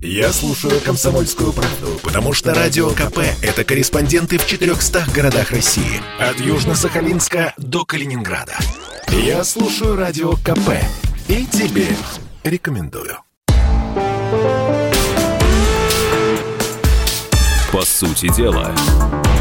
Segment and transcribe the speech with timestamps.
[0.00, 6.00] Я слушаю «Комсомольскую правду», потому что «Радио КП»— это корреспонденты в 400 городах России.
[6.20, 8.56] От Южно-Сахалинска до Калининграда.
[9.08, 10.70] Я слушаю «Радио КП»
[11.26, 11.88] и тебе
[12.44, 13.18] рекомендую.
[17.72, 18.72] По сути дела,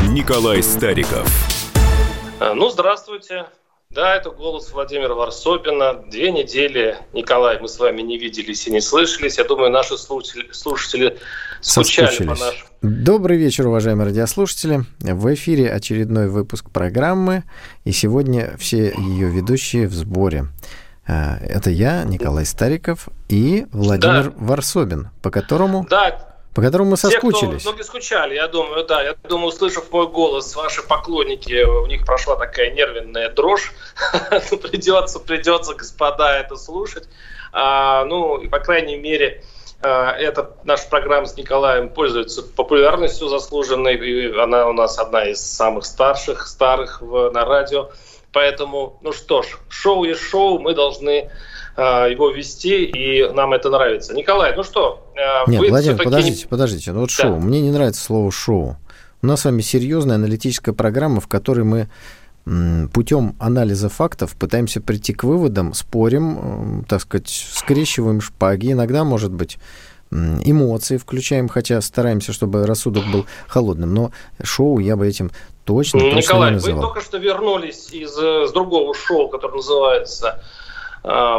[0.10, 1.30] Николай Стариков.
[2.40, 3.46] Ну, здравствуйте.
[3.98, 5.94] Да, это голос Владимира Варсобина.
[6.12, 9.40] Две недели, Николай, мы с вами не виделись и не слышались.
[9.40, 11.18] Я думаю, наши слушатели, слушатели
[11.62, 12.70] скучали по нашему.
[12.84, 14.82] Добрый вечер, уважаемые радиослушатели.
[15.00, 17.44] В эфире очередной выпуск программы,
[17.86, 20.46] и сегодня все ее ведущие в сборе.
[21.08, 24.34] А, это я, Николай Стариков, и Владимир да.
[24.36, 25.88] Варсобин, по которому...
[25.90, 27.58] Да, по которому мы соскучились.
[27.58, 29.04] Те, кто многие скучали, я думаю, да.
[29.04, 33.74] Я думаю, услышав мой голос, ваши поклонники, у них прошла такая нервная дрожь.
[34.52, 37.08] Ну, придется, придется, господа, это слушать.
[37.54, 39.44] А, ну, по крайней мере,
[39.84, 43.94] а, эта наша программа с Николаем пользуется популярностью заслуженной.
[43.94, 47.92] И она у нас одна из самых старших, старых в, на радио.
[48.32, 51.30] Поэтому, ну что ж, шоу есть шоу, мы должны
[51.82, 54.14] его вести, и нам это нравится.
[54.14, 55.12] Николай, ну что?
[55.16, 56.48] Э, Нет, Владимир, подождите, не...
[56.48, 56.92] подождите.
[56.92, 57.24] Ну вот да.
[57.24, 57.40] шоу.
[57.40, 58.78] Мне не нравится слово шоу.
[59.22, 61.90] У нас с вами серьезная аналитическая программа, в которой мы
[62.94, 69.58] путем анализа фактов пытаемся прийти к выводам, спорим, так сказать, скрещиваем шпаги, иногда, может быть,
[70.12, 73.94] эмоции включаем, хотя стараемся, чтобы рассудок был холодным.
[73.94, 74.12] Но
[74.42, 75.32] шоу я бы этим
[75.66, 76.78] точно, точно Николай, не называл.
[76.78, 80.42] вы только что вернулись из, э, из другого шоу, которое называется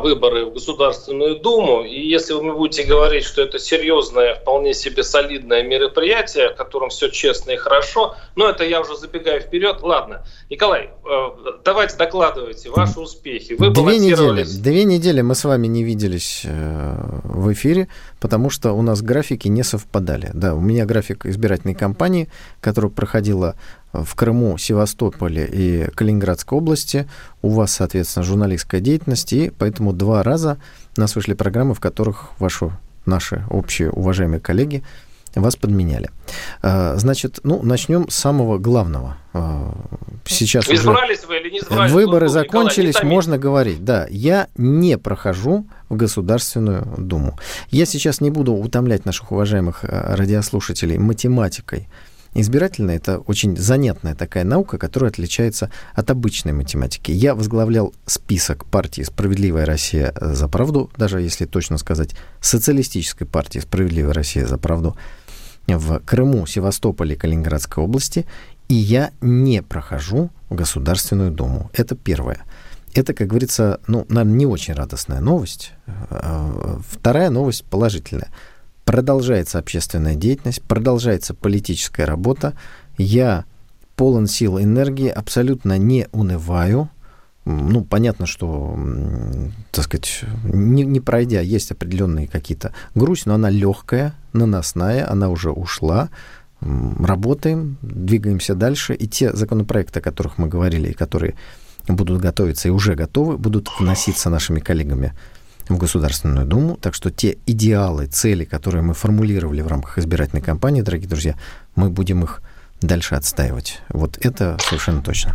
[0.01, 1.83] выборы в Государственную Думу.
[1.83, 7.09] И если вы будете говорить, что это серьезное, вполне себе солидное мероприятие, в котором все
[7.09, 9.79] честно и хорошо, но это я уже забегаю вперед.
[9.83, 11.29] Ладно, Николай, э,
[11.65, 13.57] давайте докладывайте ваши успехи.
[13.59, 17.89] Вы две недели, две недели мы с вами не виделись э, в эфире,
[18.21, 20.31] потому что у нас графики не совпадали.
[20.33, 22.29] Да, у меня график избирательной кампании,
[22.61, 23.55] которая проходила
[23.93, 27.09] в Крыму, Севастополе и Калининградской области.
[27.43, 30.59] У вас, соответственно, журналистская деятельность, и поэтому два раза
[30.97, 32.71] у нас вышли программы, в которых ваши,
[33.07, 34.83] наши общие уважаемые коллеги
[35.35, 36.11] вас подменяли.
[36.63, 39.17] А, значит, ну, начнем с самого главного.
[39.33, 39.73] А,
[40.25, 41.93] сейчас избрались уже вы или не избрались?
[41.93, 43.85] Выборы Николай, закончились, Николай, можно говорить.
[43.85, 47.39] Да, я не прохожу в Государственную Думу.
[47.71, 51.89] Я сейчас не буду утомлять наших уважаемых а, радиослушателей математикой
[52.41, 57.11] Избирательная– это очень занятная такая наука, которая отличается от обычной математики.
[57.11, 64.15] Я возглавлял список партии «Справедливая Россия за правду», даже если точно сказать, социалистической партии «Справедливая
[64.15, 64.97] Россия за правду»
[65.67, 68.25] в Крыму, Севастополе Калининградской области,
[68.69, 71.73] и я не прохожу Государственную Думу.
[71.73, 72.45] Это первое.
[72.95, 75.73] Это, как говорится, ну, наверное, не очень радостная новость.
[75.89, 78.29] А, вторая новость положительная–
[78.89, 82.55] продолжается общественная деятельность, продолжается политическая работа.
[82.97, 83.45] Я
[83.97, 86.89] полон сил энергии, абсолютно не унываю.
[87.45, 88.79] Ну, понятно, что,
[89.73, 95.51] так сказать, не, не пройдя, есть определенные какие-то грусть, но она легкая, наносная, она уже
[95.51, 96.09] ушла.
[96.63, 98.95] Работаем, двигаемся дальше.
[98.95, 101.35] И те законопроекты, о которых мы говорили, и которые
[101.89, 105.13] будут готовиться и уже готовы, будут вноситься нашими коллегами
[105.69, 106.77] в Государственную Думу.
[106.77, 111.35] Так что те идеалы, цели, которые мы формулировали в рамках избирательной кампании, дорогие друзья,
[111.75, 112.43] мы будем их
[112.81, 113.81] дальше отстаивать.
[113.89, 115.35] Вот это совершенно точно.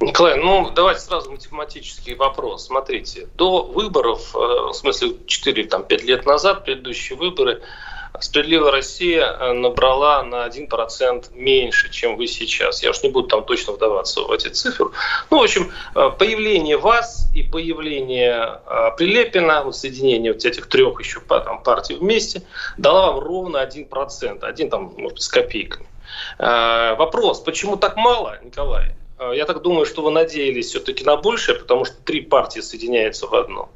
[0.00, 2.66] Николай, ну давайте сразу математический вопрос.
[2.66, 7.60] Смотрите, до выборов, э, в смысле 4-5 лет назад, предыдущие выборы,
[8.20, 12.82] Справедливая Россия э, набрала на 1% меньше, чем вы сейчас.
[12.82, 14.90] Я уж не буду там точно вдаваться в эти цифры.
[15.30, 21.00] Ну, в общем, э, появление вас и появление э, Прилепина, вот соединение вот этих трех
[21.00, 22.42] еще там, партий вместе,
[22.76, 24.44] дало вам ровно 1%.
[24.44, 25.86] Один там, может быть, с копейками.
[26.38, 28.96] Вопрос, почему так мало, Николай?
[29.32, 33.34] Я так думаю, что вы надеялись все-таки на большее, потому что три партии соединяются в
[33.34, 33.68] одну.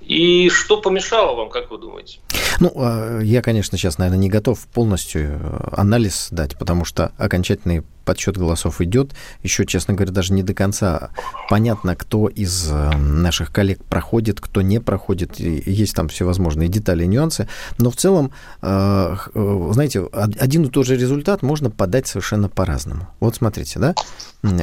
[0.00, 2.18] И что помешало вам, как вы думаете?
[2.60, 7.82] Ну, а, я, конечно, сейчас, наверное, не готов полностью э, анализ дать, потому что окончательный
[8.04, 9.12] подсчет голосов идет.
[9.42, 11.10] Еще, честно говоря, даже не до конца
[11.48, 15.40] понятно, кто из э, наших коллег проходит, кто не проходит.
[15.40, 17.48] Есть там всевозможные детали и нюансы.
[17.78, 18.30] Но в целом,
[18.60, 23.08] э, знаете, один и тот же результат можно подать совершенно по-разному.
[23.20, 23.94] Вот смотрите, да,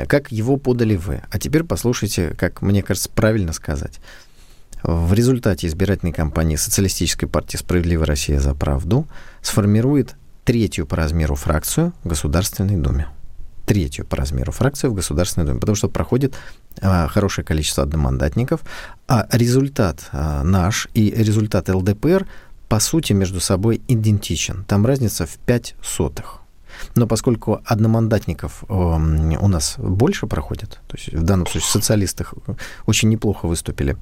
[0.05, 1.23] как его подали вы.
[1.31, 3.99] А теперь послушайте, как мне кажется, правильно сказать
[4.83, 9.07] в результате избирательной кампании Социалистической партии «Справедливая Россия за правду»
[9.41, 13.07] сформирует третью по размеру фракцию в Государственной Думе.
[13.65, 16.35] Третью по размеру фракцию в Государственной Думе, потому что проходит
[16.81, 18.61] а, хорошее количество одномандатников,
[19.07, 22.27] а результат а, наш и результат ЛДПР
[22.69, 24.63] по сути между собой идентичен.
[24.65, 26.41] Там разница в 5 сотых.
[26.95, 32.25] Но поскольку одномандатников эм, у нас больше проходит, то есть в данном случае социалисты
[32.85, 33.97] очень неплохо выступили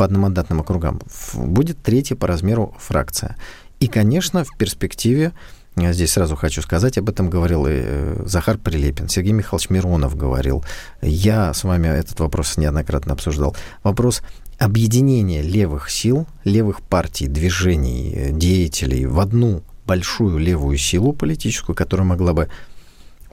[0.00, 0.98] по одномандатным округам,
[1.34, 3.36] будет третья по размеру фракция.
[3.80, 5.32] И, конечно, в перспективе
[5.76, 10.16] я здесь сразу хочу сказать, об этом говорил и э, Захар Прилепин, Сергей Михайлович Миронов
[10.16, 10.64] говорил.
[11.02, 13.54] Я с вами этот вопрос неоднократно обсуждал.
[13.82, 14.22] Вопрос
[14.58, 22.06] объединения левых сил, левых партий, движений, э, деятелей в одну большую левую силу политическую, которая
[22.06, 22.48] могла бы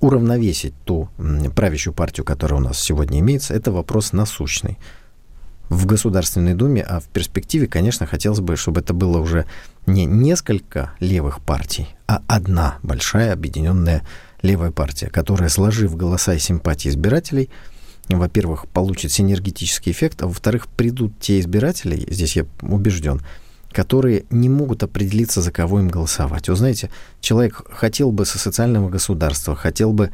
[0.02, 1.08] уравновесить ту
[1.56, 4.78] правящую партию, которая у нас сегодня имеется, это вопрос насущный
[5.70, 9.46] в Государственной Думе, а в перспективе, конечно, хотелось бы, чтобы это было уже
[9.86, 14.04] не несколько левых партий, а одна большая объединенная
[14.42, 17.50] левая партия, которая, сложив голоса и симпатии избирателей,
[18.08, 23.22] во-первых, получит синергетический эффект, а во-вторых, придут те избиратели, здесь я убежден,
[23.72, 26.48] которые не могут определиться, за кого им голосовать.
[26.48, 30.12] Вы знаете, человек хотел бы со социального государства, хотел бы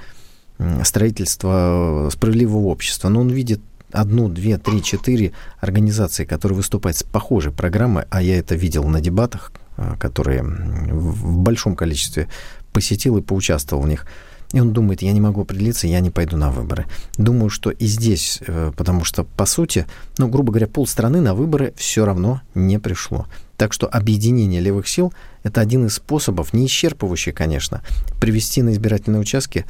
[0.83, 3.59] строительства справедливого общества, но он видит
[3.93, 9.01] одну, две, три, четыре организации, которые выступают с похожей программой, а я это видел на
[9.01, 12.27] дебатах, э, которые в большом количестве
[12.73, 14.05] посетил и поучаствовал в них.
[14.53, 16.85] И он думает, я не могу определиться, я не пойду на выборы.
[17.17, 19.87] Думаю, что и здесь, э, потому что, по сути,
[20.19, 23.25] ну, грубо говоря, полстраны на выборы все равно не пришло.
[23.57, 25.11] Так что объединение левых сил–
[25.43, 27.81] это один из способов, не исчерпывающий, конечно,
[28.21, 29.65] привести на избирательные участки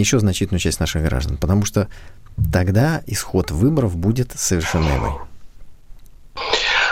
[0.00, 1.36] еще значительную часть наших граждан.
[1.36, 1.88] Потому что
[2.52, 5.29] тогда исход выборов будет совершенно иной.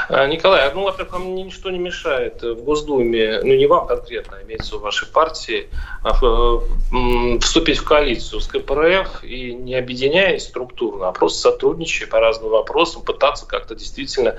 [0.08, 4.42] А, Николай, ну, во-первых, вам ничто не мешает в Госдуме, ну, не вам конкретно, а
[4.42, 5.68] имеется в вашей партии,
[6.02, 6.14] а,
[7.40, 13.02] вступить в коалицию с КПРФ и не объединяясь структурно, а просто сотрудничая по разным вопросам,
[13.02, 14.36] пытаться как-то действительно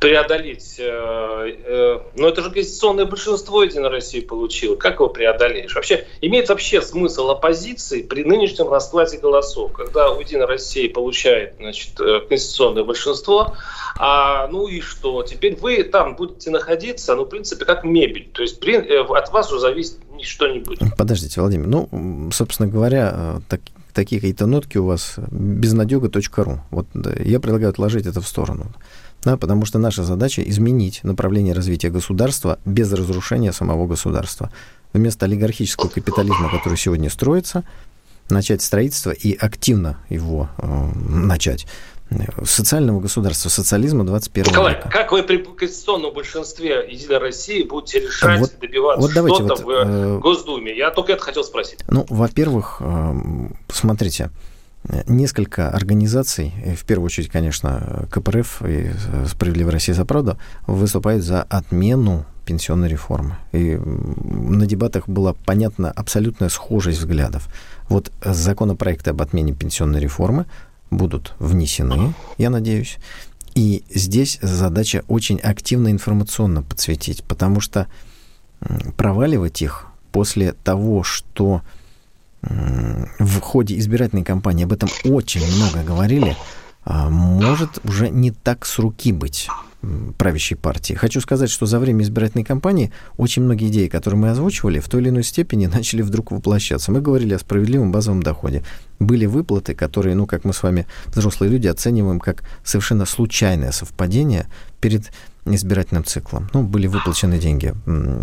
[0.00, 0.76] преодолеть.
[0.78, 4.76] Э, э, но это же конституционное большинство Единой России получило.
[4.76, 5.74] Как его преодолеешь?
[5.74, 12.00] Вообще, имеет вообще смысл оппозиции при нынешнем раскладе голосов, когда у Единой России получает значит,
[12.00, 13.54] э, конституционное большинство,
[13.98, 15.01] а, ну и что?
[15.22, 18.28] Теперь вы там будете находиться, ну, в принципе, как мебель.
[18.32, 20.80] То есть от вас уже зависит ничто не будет.
[20.96, 21.66] Подождите, Владимир.
[21.66, 23.60] Ну, собственно говоря, так,
[23.92, 26.60] такие какие-то нотки у вас безнадега.ру.
[26.70, 26.86] Вот
[27.24, 28.66] я предлагаю отложить это в сторону.
[29.24, 34.50] Да, потому что наша задача изменить направление развития государства без разрушения самого государства.
[34.92, 37.62] Вместо олигархического капитализма, который сегодня строится,
[38.28, 41.66] начать строительство и активно его э, начать
[42.44, 44.88] социального государства, социализма 21 Николай, века.
[44.88, 49.70] как вы при конституционном большинстве Единой России будете решать, вот, добиваться вот что-то вот, в
[49.70, 50.76] э, Госдуме?
[50.76, 51.80] Я только это хотел спросить.
[51.88, 53.14] Ну, во-первых, э,
[53.68, 54.30] смотрите,
[55.06, 58.90] несколько организаций, в первую очередь, конечно, КПРФ и
[59.26, 63.36] «Справедливая Россия за правду», выступают за отмену пенсионной реформы.
[63.52, 67.48] И на дебатах была понятна абсолютная схожесть взглядов.
[67.88, 70.46] Вот законопроекты об отмене пенсионной реформы
[70.92, 72.98] будут внесены, я надеюсь.
[73.54, 77.86] И здесь задача очень активно информационно подсветить, потому что
[78.96, 81.62] проваливать их после того, что
[82.42, 86.36] в ходе избирательной кампании об этом очень много говорили,
[86.84, 89.48] а, может уже не так с руки быть
[90.16, 90.94] правящей партии.
[90.94, 95.00] Хочу сказать, что за время избирательной кампании очень многие идеи, которые мы озвучивали, в той
[95.02, 96.92] или иной степени начали вдруг воплощаться.
[96.92, 98.62] Мы говорили о справедливом базовом доходе.
[98.98, 104.46] Были выплаты, которые, ну, как мы с вами, взрослые люди, оцениваем как совершенно случайное совпадение
[104.80, 105.10] перед
[105.44, 106.48] избирательным циклом.
[106.54, 107.74] Ну, были выплачены деньги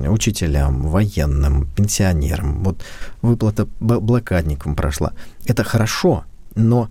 [0.08, 2.64] учителям, военным, пенсионерам.
[2.64, 2.82] Вот
[3.22, 5.12] выплата блокадникам прошла.
[5.46, 6.24] Это хорошо,
[6.56, 6.90] но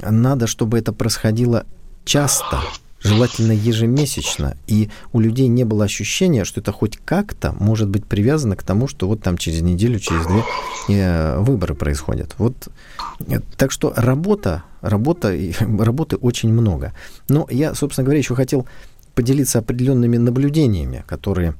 [0.00, 1.64] надо, чтобы это происходило
[2.04, 2.60] часто,
[3.02, 8.56] желательно ежемесячно, и у людей не было ощущения, что это хоть как-то может быть привязано
[8.56, 10.44] к тому, что вот там через неделю, через две
[10.88, 12.34] э, выборы происходят.
[12.38, 12.68] Вот
[13.26, 16.92] э, так что работа, работа, работы очень много.
[17.28, 18.66] Но я, собственно говоря, еще хотел
[19.14, 21.54] поделиться определенными наблюдениями, которые,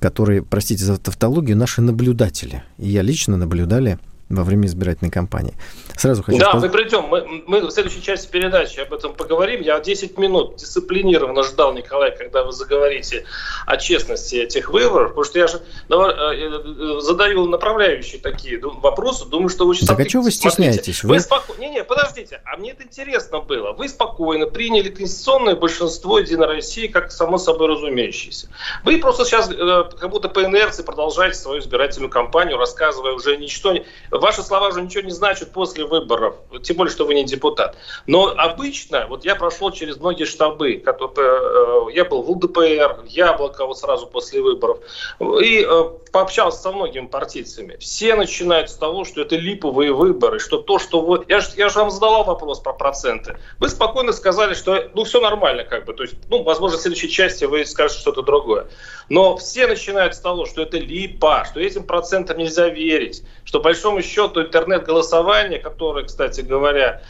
[0.00, 3.98] которые, простите за тавтологию, наши наблюдатели, и я лично наблюдали
[4.30, 5.54] во время избирательной кампании.
[5.96, 6.70] Сразу хочу да, сказать...
[6.70, 7.04] мы придем.
[7.08, 9.60] Мы, мы в следующей части передачи об этом поговорим.
[9.60, 13.24] Я 10 минут дисциплинированно ждал, Николай, когда вы заговорите
[13.66, 19.48] о честности этих выборов, потому что я же э, э, задаю направляющие такие вопросы, думаю,
[19.48, 19.88] что вы сейчас...
[19.88, 21.02] Так а что вы стесняетесь?
[21.02, 21.54] Вы, вы споко...
[21.58, 23.72] Не, не, подождите, а мне это интересно было.
[23.72, 28.48] Вы спокойно приняли конституционное большинство Единой России, как само собой разумеющееся.
[28.84, 33.74] Вы просто сейчас э, как будто по инерции продолжаете свою избирательную кампанию, рассказывая уже ничто
[34.20, 37.76] ваши слова уже ничего не значат после выборов, тем более, что вы не депутат.
[38.06, 43.78] Но обычно, вот я прошел через многие штабы, которые, я был в ЛДПР, Яблоко вот
[43.78, 44.78] сразу после выборов,
[45.20, 45.66] и
[46.12, 47.76] пообщался со многими партийцами.
[47.78, 51.24] Все начинают с того, что это липовые выборы, что то, что вы...
[51.28, 53.38] Я же, я же вам задавал вопрос про проценты.
[53.58, 55.94] Вы спокойно сказали, что ну все нормально как бы.
[55.94, 58.66] То есть, ну, возможно, в следующей части вы скажете что-то другое.
[59.08, 64.00] Но все начинают с того, что это липа, что этим процентам нельзя верить, что, большому
[64.00, 67.02] счету, интернет-голосование, которое, кстати говоря,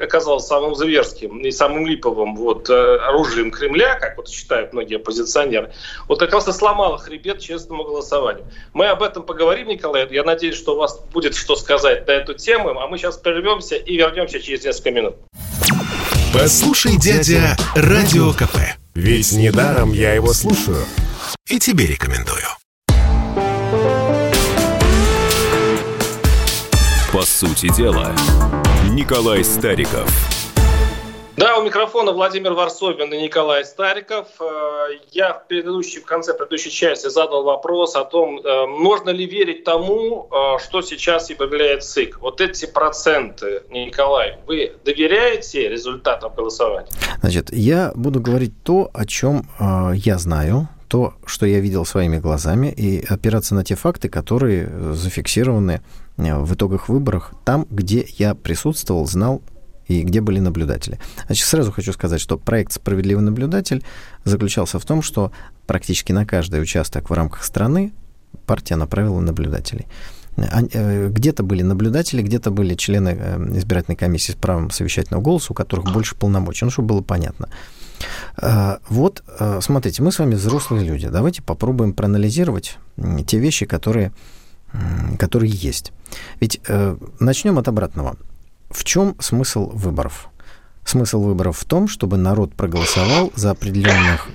[0.00, 5.74] оказалось самым зверским и самым липовым вот, э, оружием Кремля, как вот считают многие оппозиционеры,
[6.08, 8.46] вот как раз и сломало хребет честному голосованию.
[8.72, 10.08] Мы об этом поговорим, Николай.
[10.10, 13.76] Я надеюсь, что у вас будет что сказать на эту тему, а мы сейчас прервемся
[13.76, 15.16] и вернемся через несколько минут.
[16.32, 18.56] Послушай, дядя, Радио КП.
[18.94, 20.86] Ведь недаром я его слушаю
[21.46, 22.46] и тебе рекомендую.
[27.16, 28.12] По сути дела,
[28.90, 30.06] Николай Стариков.
[31.38, 34.26] Да, у микрофона Владимир Варсобин и Николай Стариков.
[34.38, 39.24] Э, я в, предыдущей, в конце предыдущей части задал вопрос о том, э, можно ли
[39.24, 42.18] верить тому, э, что сейчас объявляет ЦИК.
[42.20, 46.90] Вот эти проценты, Николай, вы доверяете результатам голосования?
[47.20, 49.48] Значит, я буду говорить то, о чем
[49.94, 55.80] я знаю, то, что я видел своими глазами, и опираться на те факты, которые зафиксированы
[56.16, 59.42] в итогах выборов там, где я присутствовал, знал
[59.86, 60.98] и где были наблюдатели.
[61.26, 63.84] Значит, сразу хочу сказать, что проект «Справедливый наблюдатель»
[64.24, 65.30] заключался в том, что
[65.66, 67.92] практически на каждый участок в рамках страны
[68.46, 69.86] партия направила наблюдателей.
[70.36, 75.54] Э, где-то были наблюдатели, где-то были члены э, избирательной комиссии с правом совещательного голоса, у
[75.54, 77.48] которых больше полномочий, ну, чтобы было понятно.
[78.90, 79.24] Вот,
[79.60, 81.08] смотрите, мы с вами взрослые люди.
[81.08, 82.76] Давайте попробуем проанализировать
[83.26, 84.12] те вещи, которые,
[85.18, 85.92] которые есть.
[86.40, 88.16] Ведь э, начнем от обратного.
[88.70, 90.28] В чем смысл выборов?
[90.84, 94.28] Смысл выборов в том, чтобы народ проголосовал за определенных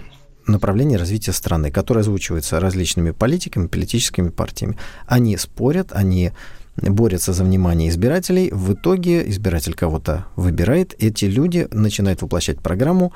[0.47, 4.77] направлений развития страны, которые озвучиваются различными политиками, политическими партиями.
[5.05, 6.31] Они спорят, они
[6.75, 8.49] борются за внимание избирателей.
[8.51, 10.95] В итоге избиратель кого-то выбирает.
[10.99, 13.13] Эти люди начинают воплощать программу,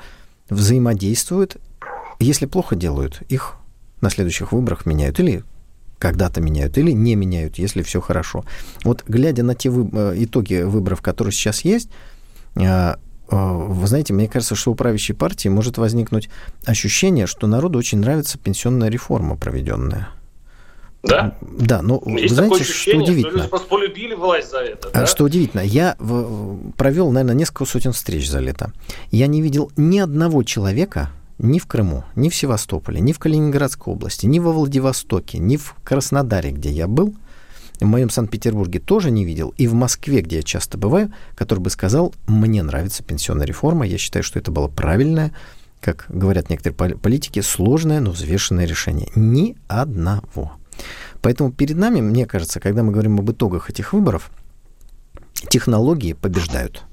[0.48, 1.56] взаимодействуют.
[2.18, 3.54] Если плохо делают, их
[4.00, 5.42] на следующих выборах меняют или
[5.98, 8.44] когда-то меняют или не меняют, если все хорошо.
[8.84, 11.88] Вот глядя на те вы, э, итоги выборов, которые сейчас есть,
[12.54, 12.94] э, э,
[13.30, 16.28] вы знаете, мне кажется, что у правящей партии может возникнуть
[16.64, 20.08] ощущение, что народу очень нравится пенсионная реформа проведенная.
[21.02, 21.36] Да?
[21.40, 23.30] Да, но Есть вы знаете, ощущение, что удивительно.
[23.30, 24.88] Что люди просто полюбили власть за это.
[24.88, 25.06] А да?
[25.06, 25.96] Что удивительно, я
[26.76, 28.72] провел, наверное, несколько сотен встреч за лето.
[29.10, 33.92] Я не видел ни одного человека, ни в Крыму, ни в Севастополе, ни в Калининградской
[33.92, 37.14] области, ни во Владивостоке, ни в Краснодаре, где я был,
[37.80, 41.70] в моем Санкт-Петербурге тоже не видел, и в Москве, где я часто бываю, который бы
[41.70, 45.32] сказал, мне нравится пенсионная реформа, я считаю, что это было правильное,
[45.80, 49.10] как говорят некоторые политики, сложное, но взвешенное решение.
[49.14, 50.52] Ни одного.
[51.20, 54.30] Поэтому перед нами, мне кажется, когда мы говорим об итогах этих выборов,
[55.48, 56.84] технологии побеждают.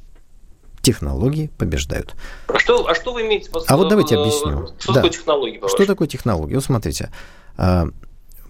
[0.83, 2.15] Технологии побеждают.
[2.47, 4.67] А что, а что вы имеете по А вот давайте объясню.
[4.77, 5.01] Что да.
[5.01, 5.61] такое технологии?
[5.67, 6.55] Что такое технологии?
[6.55, 7.09] Вот смотрите.
[7.57, 7.87] А,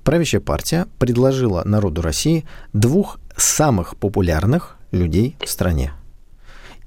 [0.04, 5.94] правящая партия предложила народу России двух самых популярных людей в стране.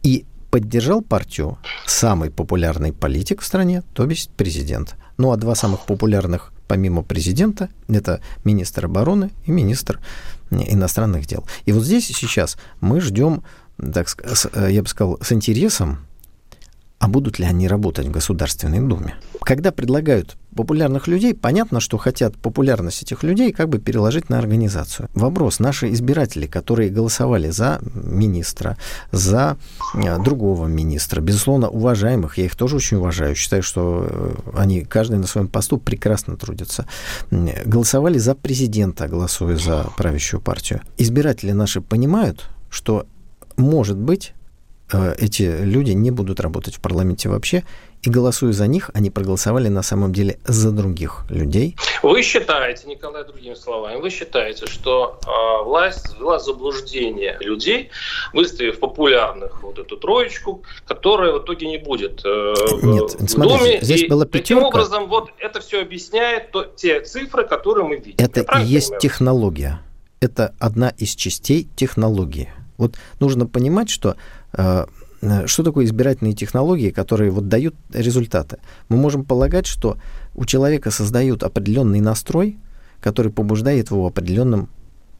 [0.02, 4.96] И поддержал партию самый популярный политик в стране, то есть президент.
[5.16, 10.00] Ну а два самых популярных помимо президента, это министр обороны и министр
[10.50, 11.44] иностранных дел.
[11.64, 13.42] И вот здесь сейчас мы ждем,
[13.76, 14.08] так,
[14.54, 16.06] э, я бы сказал, с интересом
[16.98, 19.16] а будут ли они работать в Государственной Думе.
[19.40, 25.10] Когда предлагают популярных людей, понятно, что хотят популярность этих людей как бы переложить на организацию.
[25.14, 28.78] Вопрос, наши избиратели, которые голосовали за министра,
[29.12, 29.58] за
[29.94, 35.18] э, другого министра, безусловно, уважаемых, я их тоже очень уважаю, считаю, что э, они, каждый
[35.18, 36.86] на своем посту прекрасно трудятся,
[37.30, 40.80] голосовали за президента, голосуя за правящую партию.
[40.96, 43.06] Избиратели наши понимают, что
[43.56, 44.32] может быть
[44.92, 47.64] Э, эти люди не будут работать в парламенте вообще,
[48.02, 51.76] и голосуя за них, они проголосовали на самом деле за других людей.
[52.04, 57.90] Вы считаете, Николай, другими словами, вы считаете, что э, власть ввела заблуждение людей,
[58.32, 63.78] выставив популярных вот эту троечку, которая в итоге не будет э, Нет, в смотрите, Думе.
[63.82, 64.38] Здесь и была пятерка.
[64.38, 68.24] Таким образом, вот это все объясняет то, те цифры, которые мы видим.
[68.24, 69.00] Это и есть понимаю?
[69.00, 69.80] технология.
[70.20, 72.52] Это одна из частей технологии.
[72.76, 74.16] Вот нужно понимать, что
[74.52, 74.86] э,
[75.46, 78.58] что такое избирательные технологии, которые вот дают результаты?
[78.88, 79.96] Мы можем полагать, что
[80.34, 82.58] у человека создают определенный настрой,
[83.00, 84.68] который побуждает его определенным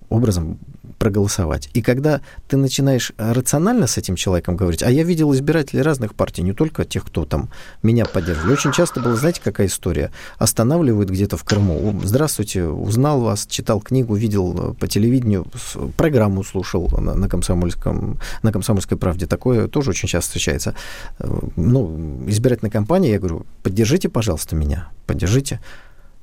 [0.08, 0.58] образом
[0.98, 1.68] проголосовать.
[1.74, 6.42] И когда ты начинаешь рационально с этим человеком говорить, а я видел избирателей разных партий,
[6.42, 7.50] не только тех, кто там
[7.82, 8.52] меня поддерживал.
[8.52, 10.10] Очень часто было, знаете, какая история?
[10.38, 12.00] Останавливают где-то в Крыму.
[12.02, 15.46] Здравствуйте, узнал вас, читал книгу, видел по телевидению,
[15.96, 19.26] программу слушал на, на, комсомольском, на комсомольской правде.
[19.26, 20.74] Такое тоже очень часто встречается.
[21.56, 25.60] Ну, избирательная кампания, я говорю, поддержите, пожалуйста, меня, поддержите.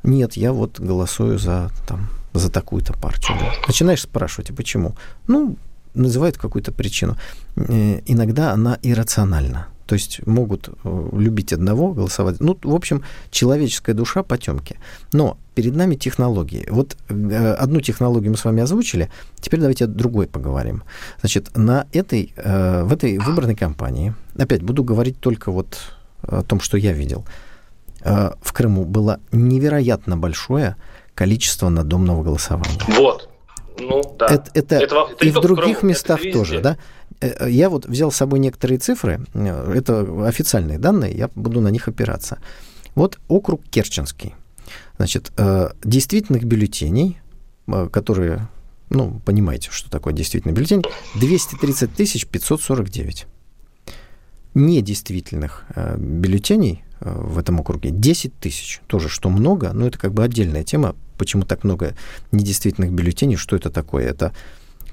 [0.04, 3.38] Нет, я вот голосую за там, за такую-то партию.
[3.40, 3.52] Да.
[3.68, 4.96] Начинаешь спрашивать, а почему?
[5.28, 5.56] Ну,
[5.94, 7.18] называют какую-то причину.
[7.56, 9.68] Э, иногда она иррациональна.
[9.86, 12.40] То есть могут э, любить одного, голосовать.
[12.40, 14.80] Ну, в общем, человеческая душа потемки.
[15.12, 16.66] Но перед нами технологии.
[16.70, 19.10] Вот э, одну технологию мы с вами озвучили,
[19.40, 20.84] теперь давайте о другой поговорим.
[21.20, 25.78] Значит, на этой, в этой выборной кампании, опять буду говорить только вот
[26.24, 27.25] о том, что я видел,
[28.02, 30.75] в Крыму было невероятно большое
[31.15, 32.79] количество надомного голосования.
[32.88, 33.29] Вот.
[33.79, 34.27] Ну, да.
[34.27, 36.77] Это, это, это, это и в других Крыму, местах тоже, да?
[37.24, 41.70] Э, я вот взял с собой некоторые цифры, э, это официальные данные, я буду на
[41.70, 42.39] них опираться.
[42.96, 44.36] Вот округ Керченский.
[44.98, 47.20] Значит, э, действительных бюллетеней,
[47.91, 48.50] которые,
[48.89, 50.84] ну, понимаете, что такое действительный бюллетень,
[51.15, 53.25] 230 тысяч 549.
[54.53, 55.63] Недействительных
[55.98, 58.82] бюллетеней в этом округе 10 тысяч.
[58.88, 61.96] Тоже, что много, но это как бы отдельная тема, почему так много
[62.32, 64.08] недействительных бюллетеней, что это такое?
[64.08, 64.34] Это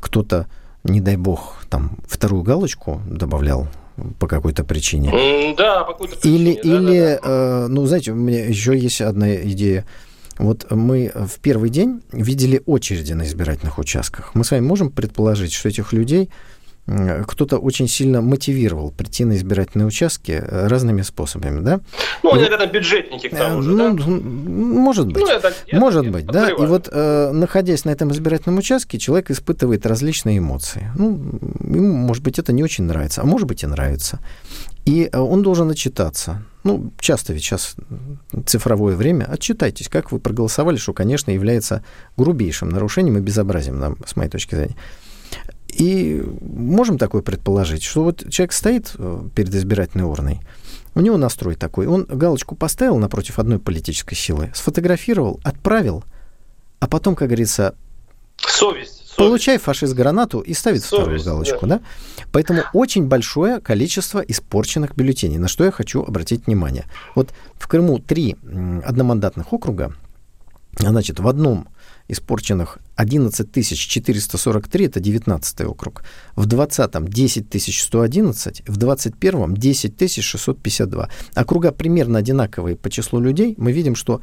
[0.01, 0.47] кто-то,
[0.85, 3.69] не дай бог, там вторую галочку добавлял
[4.19, 5.55] по какой-то причине.
[5.57, 6.37] Да, по какой-то причине.
[6.37, 7.65] Или, да, или да, да.
[7.65, 9.87] Э, ну, знаете, у меня еще есть одна идея.
[10.39, 14.35] Вот мы в первый день видели очереди на избирательных участках.
[14.35, 16.31] Мы с вами можем предположить, что этих людей
[17.27, 21.81] кто-то очень сильно мотивировал прийти на избирательные участки э, разными способами, да?
[22.23, 24.05] Ну, они, наверное, бюджетники к тому же, ну, да?
[24.07, 25.23] Может быть.
[25.23, 26.51] Ну, это, может это, быть, да.
[26.51, 30.91] И вот, э, находясь на этом избирательном участке, человек испытывает различные эмоции.
[30.97, 31.21] Ну,
[31.61, 34.19] ему, может быть, это не очень нравится, а может быть, и нравится.
[34.85, 36.43] И э, он должен отчитаться.
[36.65, 37.77] Ну, часто ведь сейчас
[38.47, 39.25] цифровое время.
[39.25, 41.85] Отчитайтесь, как вы проголосовали, что, конечно, является
[42.17, 44.77] грубейшим нарушением и безобразием, нам, с моей точки зрения.
[45.79, 50.41] И можем такое предположить, что вот человек стоит э, перед избирательной урной,
[50.95, 56.05] у него настрой такой, он галочку поставил напротив одной политической силы, сфотографировал, отправил,
[56.81, 57.75] а потом, как говорится,
[58.37, 58.97] совесть.
[58.97, 59.17] совесть.
[59.17, 61.79] Получай фашист гранату и ставит совесть, вторую галочку, да.
[61.79, 61.83] да?
[62.33, 66.87] Поэтому очень большое количество испорченных бюллетеней, на что я хочу обратить внимание.
[67.15, 68.37] Вот в Крыму три
[68.85, 69.95] одномандатных округа,
[70.79, 71.69] значит, в одном
[72.11, 76.03] испорченных 11 443, это 19 округ,
[76.37, 81.09] в 20-м 10 111, в 21-м 10 652.
[81.35, 83.55] Округа примерно одинаковые по числу людей.
[83.57, 84.21] Мы видим, что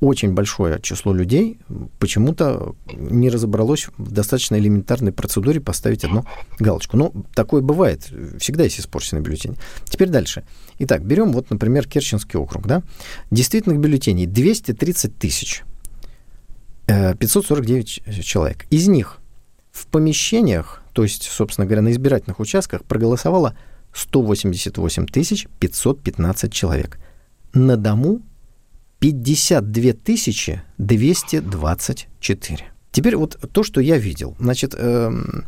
[0.00, 1.58] очень большое число людей
[1.98, 6.24] почему-то не разобралось в достаточно элементарной процедуре поставить одну
[6.58, 6.96] галочку.
[6.96, 8.08] Но такое бывает.
[8.38, 9.56] Всегда есть испорченный бюллетень.
[9.84, 10.44] Теперь дальше.
[10.78, 12.66] Итак, берем вот, например, Керченский округ.
[12.66, 12.82] Да?
[13.30, 15.64] Действительных бюллетеней 230 тысяч.
[16.86, 18.66] 549 э, человек.
[18.70, 19.18] Из них
[19.72, 23.56] в помещениях, то есть, собственно говоря, на избирательных участках проголосовало
[23.92, 26.98] 188 515 человек.
[27.52, 28.22] На дому
[28.98, 29.92] 52
[30.78, 32.64] 224.
[32.90, 34.36] Теперь вот то, что я видел.
[34.38, 35.44] Значит, эм,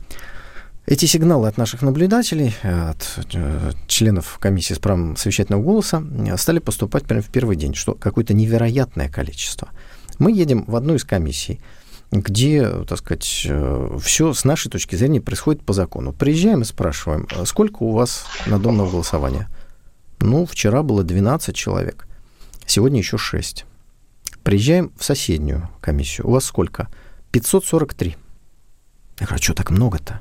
[0.87, 6.03] эти сигналы от наших наблюдателей, от э, членов комиссии с правом совещательного голоса
[6.37, 9.69] стали поступать прямо в первый день, что какое-то невероятное количество–
[10.19, 11.61] мы едем в одну из комиссий,
[12.11, 16.13] где, так сказать, э, все с нашей точки зрения происходит по закону.
[16.13, 19.49] Приезжаем и спрашиваем, «А сколько у вас надомного голосования?
[20.21, 22.07] Ну, вчера было 12 человек,
[22.67, 23.65] сегодня еще 6.
[24.43, 26.29] Приезжаем в соседнюю комиссию.
[26.29, 26.89] У вас сколько?
[27.33, 28.17] 543.
[29.19, 30.21] Я говорю, а что так много-то?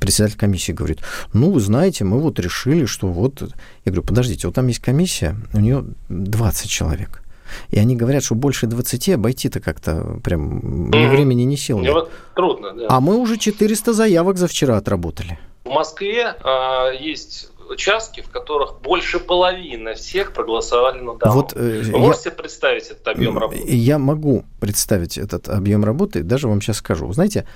[0.00, 1.00] Председатель комиссии говорит,
[1.32, 3.42] ну, вы знаете, мы вот решили, что вот...
[3.42, 7.23] Я говорю, подождите, вот там есть комиссия, у нее 20 человек.
[7.70, 11.92] И они говорят, что больше 20 обойти-то как-то прям ни времени, ни сил нет.
[11.92, 12.86] Вот трудно, да.
[12.88, 15.38] А мы уже 400 заявок за вчера отработали.
[15.64, 21.32] В Москве а, есть участки, в которых больше половины всех проголосовали на дому.
[21.32, 23.62] Вот, э, Вы я, можете представить этот объем работы?
[23.66, 27.12] Я могу представить этот объем работы, даже вам сейчас скажу.
[27.12, 27.46] Знаете,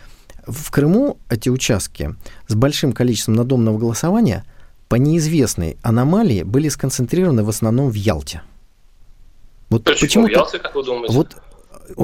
[0.46, 2.14] в Крыму эти участки
[2.46, 4.44] с большим количеством надомного голосования
[4.88, 8.42] по неизвестной аномалии были сконцентрированы в основном в Ялте.
[9.70, 11.14] Вот почему, почему Ялте, как вы думаете?
[11.14, 11.36] Вот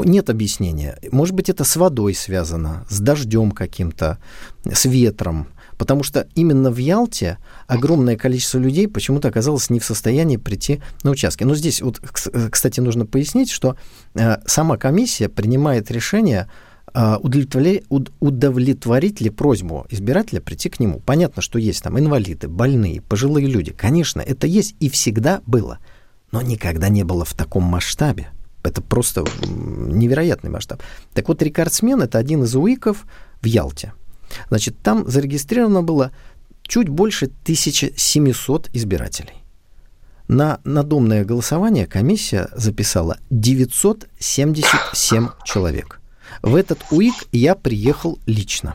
[0.06, 0.98] нет объяснения.
[1.10, 4.18] Может быть, это с водой связано, с дождем каким-то,
[4.64, 5.48] с ветром.
[5.76, 11.10] Потому что именно в Ялте огромное количество людей почему-то оказалось не в состоянии прийти на
[11.10, 11.44] участки.
[11.44, 13.76] Но здесь, вот, кстати, нужно пояснить, что
[14.14, 16.48] э, сама комиссия принимает решение
[16.94, 17.82] удовлетворить,
[18.20, 21.00] удовлетворить ли просьбу избирателя прийти к нему.
[21.04, 23.72] Понятно, что есть там инвалиды, больные, пожилые люди.
[23.72, 25.80] Конечно, это есть и всегда было.
[26.34, 28.26] Но никогда не было в таком масштабе.
[28.64, 30.82] Это просто невероятный масштаб.
[31.12, 33.06] Так вот, рекордсмен– это один из УИКов
[33.40, 33.92] в Ялте.
[34.48, 36.10] Значит, там зарегистрировано было
[36.62, 39.44] чуть больше 1700 избирателей.
[40.26, 46.00] На надомное голосование комиссия записала 977 человек.
[46.42, 48.74] В этот УИК я приехал лично.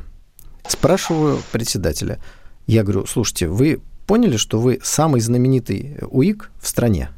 [0.65, 2.19] Спрашиваю председателя.
[2.67, 7.09] Я говорю, слушайте, вы поняли, что вы самый знаменитый УИК в стране?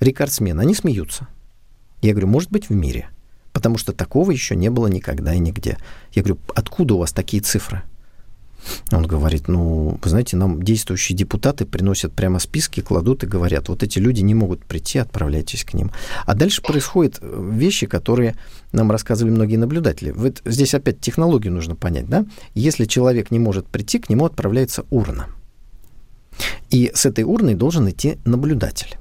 [0.00, 0.58] Рекордсмен.
[0.58, 1.28] Они смеются.
[2.02, 3.08] Я говорю, может быть, в мире.
[3.52, 5.78] Потому что такого еще не было никогда и нигде.
[6.12, 7.82] Я говорю, откуда у вас такие цифры?
[8.90, 13.82] Он говорит, ну, вы знаете, нам действующие депутаты приносят прямо списки, кладут и говорят, вот
[13.82, 15.90] эти люди не могут прийти, отправляйтесь к ним.
[16.26, 18.34] А дальше происходят э, вещи, которые
[18.72, 20.10] нам рассказывали многие наблюдатели.
[20.10, 22.26] Вот здесь опять технологию нужно понять, да?
[22.54, 25.26] Если человек не может прийти, к нему отправляется урна.
[26.70, 28.97] И с этой урной должен идти наблюдатель.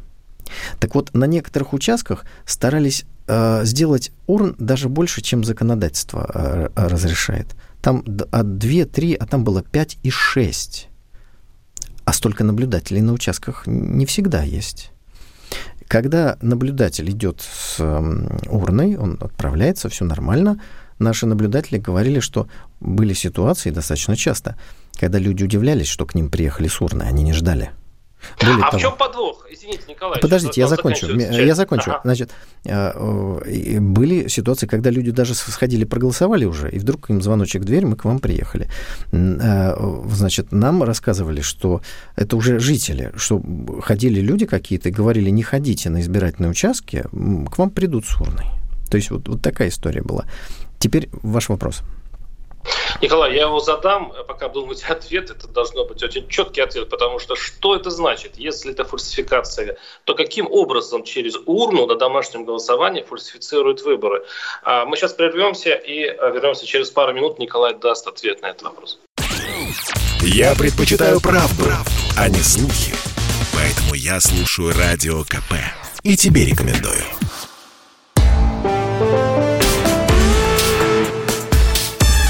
[0.80, 7.56] Так вот, на некоторых участках старались э, сделать урн даже больше, чем законодательство э, разрешает.
[7.82, 10.90] Там от 2, 3, а там было 5 и 6.
[12.06, 14.92] А столько наблюдателей на участках не всегда есть.
[15.88, 17.80] Когда наблюдатель идет с
[18.50, 20.60] урной, он отправляется, все нормально.
[21.00, 22.48] Наши наблюдатели говорили, что
[22.80, 24.58] были ситуации достаточно часто,
[25.00, 27.72] когда люди удивлялись, что к ним приехали с урной, они не ждали.
[28.42, 29.46] Более а того, в чем подвох?
[29.52, 30.20] Извините, Николай.
[30.20, 31.08] Подождите, я закончу.
[31.08, 31.92] Я закончу.
[31.92, 32.02] Ага.
[32.04, 32.32] Значит,
[32.66, 37.86] э, были ситуации, когда люди даже сходили, проголосовали уже, и вдруг им звоночек в дверь,
[37.86, 38.70] мы к вам приехали.
[39.12, 39.76] Э,
[40.12, 41.82] значит, нам рассказывали, что
[42.16, 43.42] это уже жители, что
[43.82, 48.46] ходили люди какие-то и говорили, не ходите на избирательные участки, к вам придут с урной.
[48.90, 50.26] То есть вот, вот такая история была.
[50.80, 51.82] Теперь ваш вопрос.
[53.02, 57.36] Николай, я его задам, пока думать ответ, это должно быть очень четкий ответ, потому что
[57.36, 58.38] что это значит?
[58.38, 64.26] Если это фальсификация, то каким образом через урну на домашнем голосовании фальсифицируют выборы?
[64.64, 67.40] А мы сейчас прервемся и а, вернемся через пару минут.
[67.40, 69.00] Николай даст ответ на этот вопрос.
[70.22, 72.94] Я предпочитаю правду, правду а не слухи.
[73.54, 75.54] Поэтому я слушаю Радио КП.
[76.04, 77.04] И тебе рекомендую.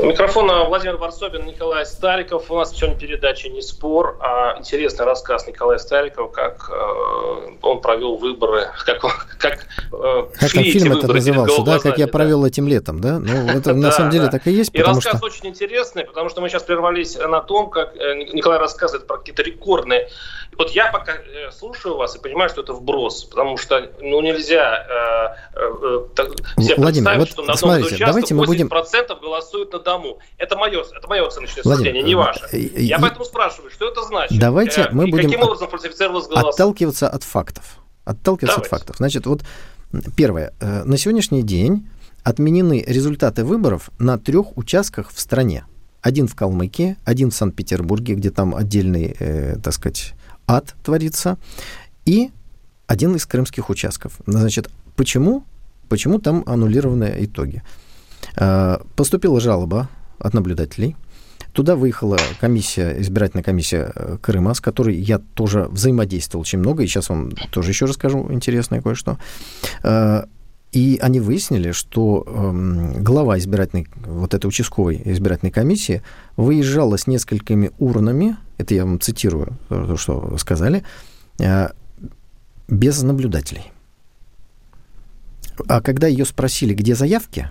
[0.00, 2.50] У микрофона Владимир Варсобин, Николай Стариков.
[2.50, 8.16] У нас сегодня передача «Не спор», а интересный рассказ Николая Старикова, как э, он провел
[8.16, 9.00] выборы, как,
[9.38, 12.48] как, э, как шли фильм это назывался, да, как я провел да.
[12.48, 13.18] этим летом, да?
[13.18, 16.48] Ну, это на самом деле так и есть, И рассказ очень интересный, потому что мы
[16.48, 20.08] сейчас прервались на том, как э, Николай рассказывает про какие-то рекордные
[20.60, 25.36] вот я пока э, слушаю вас и понимаю, что это вброс, потому что ну, нельзя
[25.56, 28.68] э, себе Владимир, вот что на смотрите, давайте мы будем...
[28.68, 30.18] голосуют на дому.
[30.38, 32.46] Это мое, это мое оценочное суждение, не ваше.
[32.52, 33.00] Я и...
[33.00, 34.38] поэтому спрашиваю, что это значит?
[34.38, 36.50] Давайте э, мы будем каким образом фальсифицировалось голосование?
[36.50, 37.64] Отталкиваться от фактов.
[38.04, 38.74] Отталкиваться давайте.
[38.74, 38.96] от фактов.
[38.96, 39.42] Значит, вот
[40.16, 40.52] первое.
[40.60, 41.88] Э, на сегодняшний день
[42.22, 45.64] отменены результаты выборов на трех участках в стране.
[46.02, 50.14] Один в Калмыкии, один в Санкт-Петербурге, где там отдельный, э, так сказать,
[50.46, 51.36] ад творится,
[52.06, 52.30] и
[52.86, 54.14] один из крымских участков.
[54.26, 55.44] Значит, почему?
[55.88, 57.62] Почему там аннулированы итоги?
[58.36, 59.88] А, поступила жалоба
[60.18, 60.96] от наблюдателей.
[61.52, 66.86] Туда выехала комиссия, избирательная комиссия э, Крыма, с которой я тоже взаимодействовал очень много, и
[66.86, 69.18] сейчас вам тоже еще расскажу интересное кое-что.
[69.82, 70.26] А,
[70.70, 76.02] и они выяснили, что э, глава избирательной, вот этой участковой избирательной комиссии
[76.36, 80.84] выезжала с несколькими урнами, это я вам цитирую то, что сказали,
[81.40, 81.70] э,
[82.68, 83.72] без наблюдателей.
[85.66, 87.48] А когда ее спросили, где заявки,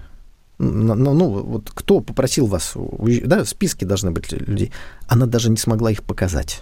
[0.59, 4.71] ну, ну, вот кто попросил вас, да, в списке должны быть людей,
[5.07, 6.61] она даже не смогла их показать.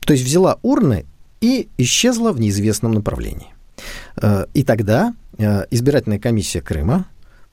[0.00, 1.06] То есть взяла урны
[1.40, 3.54] и исчезла в неизвестном направлении.
[4.20, 7.06] Э, и тогда э, избирательная комиссия Крыма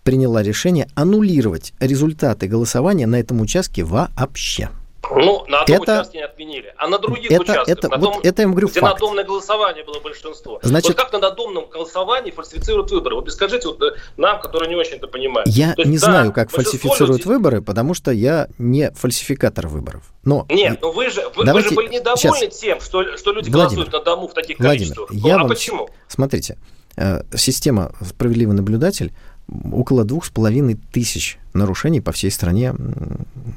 [0.03, 4.69] приняла решение аннулировать результаты голосования на этом участке вообще.
[5.11, 8.13] Ну, на одном это, участке не отменили, а на других это, участках, это, на том,
[8.15, 8.93] вот это я говорю где факт.
[8.93, 10.59] надомное голосование было большинство.
[10.63, 13.15] Значит, вот как на надомном голосовании фальсифицируют выборы?
[13.15, 15.47] Вот скажите вот, э, нам, которые не очень это понимают.
[15.49, 17.33] Я есть, не да, знаю, как фальсифицируют людей...
[17.33, 20.03] выборы, потому что я не фальсификатор выборов.
[20.23, 20.45] Но...
[20.49, 21.69] Нет, но вы же, вы, Давайте...
[21.69, 22.59] вы же были недовольны Сейчас.
[22.59, 25.11] тем, что, что люди Владимир, голосуют на дому в таких Владимир, количествах.
[25.13, 25.47] Я ну, а вам...
[25.47, 25.89] почему?
[26.07, 26.57] Смотрите,
[26.97, 29.13] э, система «Справедливый наблюдатель»
[29.71, 32.73] около двух с половиной тысяч нарушений по всей стране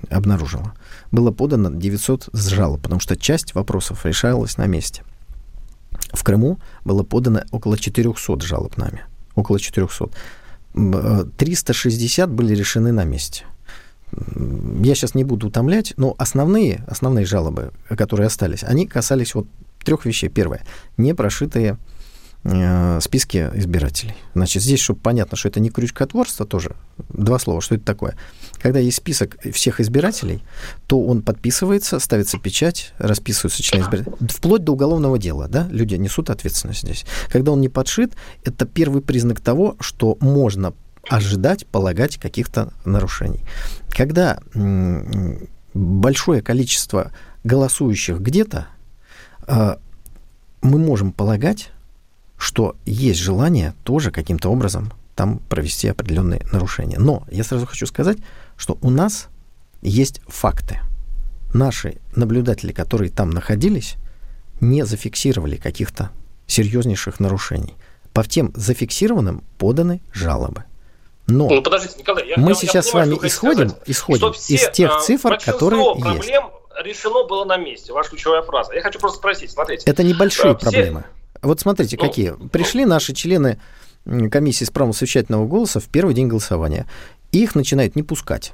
[0.08, 0.72] обнаружила.
[1.10, 5.02] Было подано 900 жалоб, потому что часть вопросов решалась на месте.
[6.12, 9.04] В Крыму было подано около 400 жалоб нами.
[9.34, 10.10] Около 400.
[11.36, 13.44] 360 э, были решены на месте.
[14.12, 19.46] Я сейчас не буду утомлять, но основные, основные жалобы, которые остались, они касались вот
[19.84, 20.28] трех вещей.
[20.28, 20.62] Первое.
[20.96, 21.76] Непрошитые Э,
[23.00, 24.14] списке избирателей.
[24.34, 26.74] Значит, здесь, чтобы понятно, что это не крючкотворство тоже,
[27.10, 28.16] два слова, что это такое.
[28.58, 30.42] Когда есть список всех избирателей,
[30.86, 36.30] то он подписывается, ставится печать, расписываются члены избирателей, вплоть до уголовного дела, да, люди несут
[36.30, 37.04] ответственность здесь.
[37.28, 40.72] Когда он не подшит, это первый признак того, что можно
[41.08, 43.40] ожидать, полагать каких-то нарушений.
[43.90, 44.40] Когда
[45.74, 47.12] большое количество
[47.44, 48.66] голосующих где-то,
[49.46, 49.76] э,
[50.62, 51.70] мы можем полагать,
[52.40, 56.98] что есть желание тоже каким-то образом там провести определенные нарушения.
[56.98, 58.16] Но я сразу хочу сказать,
[58.56, 59.28] что у нас
[59.82, 60.80] есть факты.
[61.52, 63.96] Наши наблюдатели, которые там находились,
[64.62, 66.10] не зафиксировали каких-то
[66.46, 67.74] серьезнейших нарушений.
[68.14, 70.64] По тем зафиксированным поданы жалобы.
[71.26, 74.32] Но ну, подождите, Николай, я, мы я, сейчас я понимаю, с вами исходим, сказать, исходим
[74.32, 76.30] все, из тех а, цифр, которые проблем есть.
[76.82, 77.92] решено было на месте.
[77.92, 78.72] Ваша ключевая фраза.
[78.72, 79.82] Я хочу просто спросить, смотрите.
[79.84, 81.04] Это небольшие все, проблемы.
[81.42, 82.34] Вот смотрите, ну, какие.
[82.48, 83.58] Пришли наши члены
[84.30, 86.86] комиссии с правом совещательного голоса в первый день голосования.
[87.32, 88.52] Их начинают не пускать.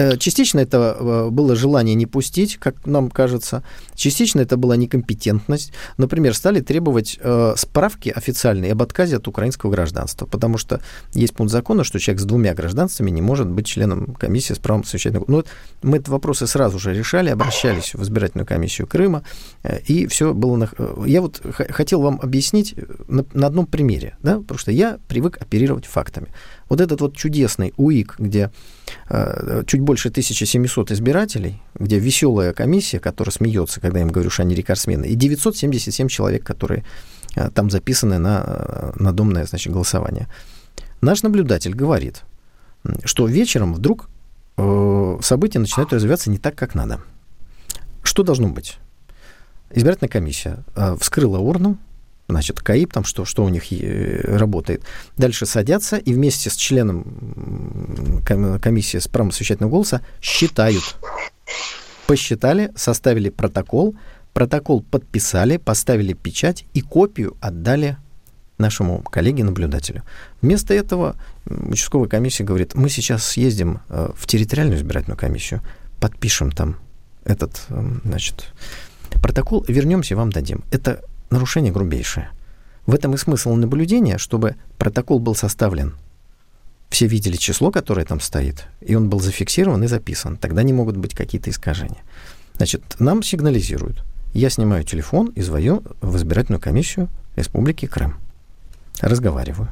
[0.00, 3.62] Э, частично это э, было желание не пустить, как нам кажется.
[3.94, 5.72] Частично это была некомпетентность.
[5.98, 10.80] Например, стали требовать э, справки официальные об отказе от украинского гражданства, потому что
[11.12, 14.84] есть пункт закона, что человек с двумя гражданствами не может быть членом комиссии с правом
[14.84, 15.26] совещательного.
[15.28, 15.44] Но
[15.82, 19.22] мы эти вопросы сразу же решали, обращались в избирательную комиссию Крыма,
[19.86, 20.56] и все было...
[20.56, 20.70] На...
[21.04, 22.74] Я вот хотел вам объяснить
[23.08, 26.28] на, на одном примере, да, потому что я привык оперировать фактами.
[26.70, 28.50] Вот этот вот чудесный УИК, где
[29.08, 34.42] э, чуть больше 1700 избирателей, где веселая комиссия, которая смеется, когда я им говорю, что
[34.42, 36.84] они рекордсмены, и 977 человек, которые
[37.34, 40.28] э, там записаны на э, надомное значит, голосование.
[41.00, 42.22] Наш наблюдатель говорит,
[43.04, 44.08] что вечером вдруг
[44.56, 47.00] э, события начинают развиваться не так, как надо.
[48.04, 48.78] Что должно быть?
[49.72, 51.78] Избирательная комиссия э, вскрыла урну,
[52.30, 54.82] значит, КАИП, там что, что у них э, работает.
[55.16, 58.22] Дальше садятся и вместе с членом
[58.60, 60.96] комиссии с правом совещательного голоса считают.
[62.06, 63.94] Посчитали, составили протокол,
[64.32, 67.96] протокол подписали, поставили печать и копию отдали
[68.58, 70.02] нашему коллеге-наблюдателю.
[70.42, 71.16] Вместо этого
[71.46, 75.62] участковая комиссия говорит, мы сейчас съездим э, в территориальную избирательную комиссию,
[75.98, 76.76] подпишем там
[77.24, 77.66] этот,
[78.04, 78.52] значит,
[79.20, 80.64] протокол, вернемся, вам дадим.
[80.70, 82.30] Это нарушение грубейшее.
[82.86, 85.94] В этом и смысл наблюдения, чтобы протокол был составлен.
[86.88, 90.36] Все видели число, которое там стоит, и он был зафиксирован и записан.
[90.36, 92.02] Тогда не могут быть какие-то искажения.
[92.54, 94.04] Значит, нам сигнализируют.
[94.32, 98.16] Я снимаю телефон и звоню в избирательную комиссию Республики Крым.
[99.00, 99.68] Разговариваю.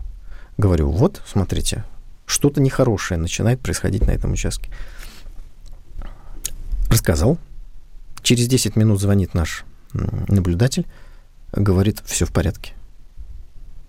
[0.56, 1.84] Говорю, вот, смотрите,
[2.26, 4.70] что-то нехорошее начинает происходить на этом участке.
[6.88, 7.38] Рассказал.
[8.22, 10.86] Через 10 минут звонит наш наблюдатель
[11.58, 12.72] говорит, все в порядке.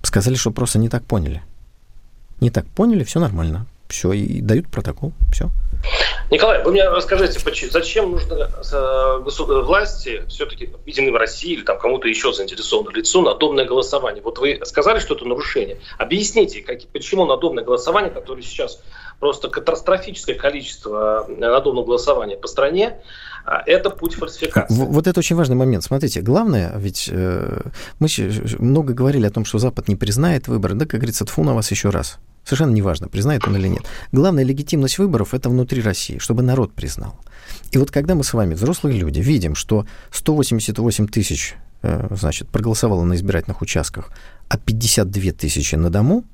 [0.01, 1.41] Сказали, что просто не так поняли.
[2.41, 3.67] Не так поняли, все нормально.
[3.89, 5.49] Все, и дают протокол, все.
[6.29, 7.39] Николай, вы мне расскажите,
[7.71, 13.65] зачем нужно э, власти, все-таки Единой в России или там кому-то еще заинтересованному лицу, надомное
[13.65, 14.21] голосование?
[14.21, 15.79] Вот вы сказали, что это нарушение.
[15.97, 18.79] Объясните, как, почему надомное голосование, которое сейчас
[19.19, 23.01] просто катастрофическое количество э, надомного голосования по стране,
[23.65, 24.73] это путь фальсификации.
[24.73, 25.83] Вот это очень важный момент.
[25.83, 27.61] Смотрите, главное, ведь э,
[27.99, 28.07] мы
[28.59, 31.71] много говорили о том, что Запад не признает выборы, да, как говорится, тфу на вас
[31.71, 32.19] еще раз.
[32.43, 33.83] Совершенно неважно, признает он или нет.
[34.11, 37.15] Главная легитимность выборов– это внутри России, чтобы народ признал.
[37.71, 43.03] И вот когда мы с вами, взрослые люди, видим, что 188 тысяч э, значит, проголосовало
[43.03, 44.11] на избирательных участках,
[44.47, 46.23] а 52 тысячи на дому–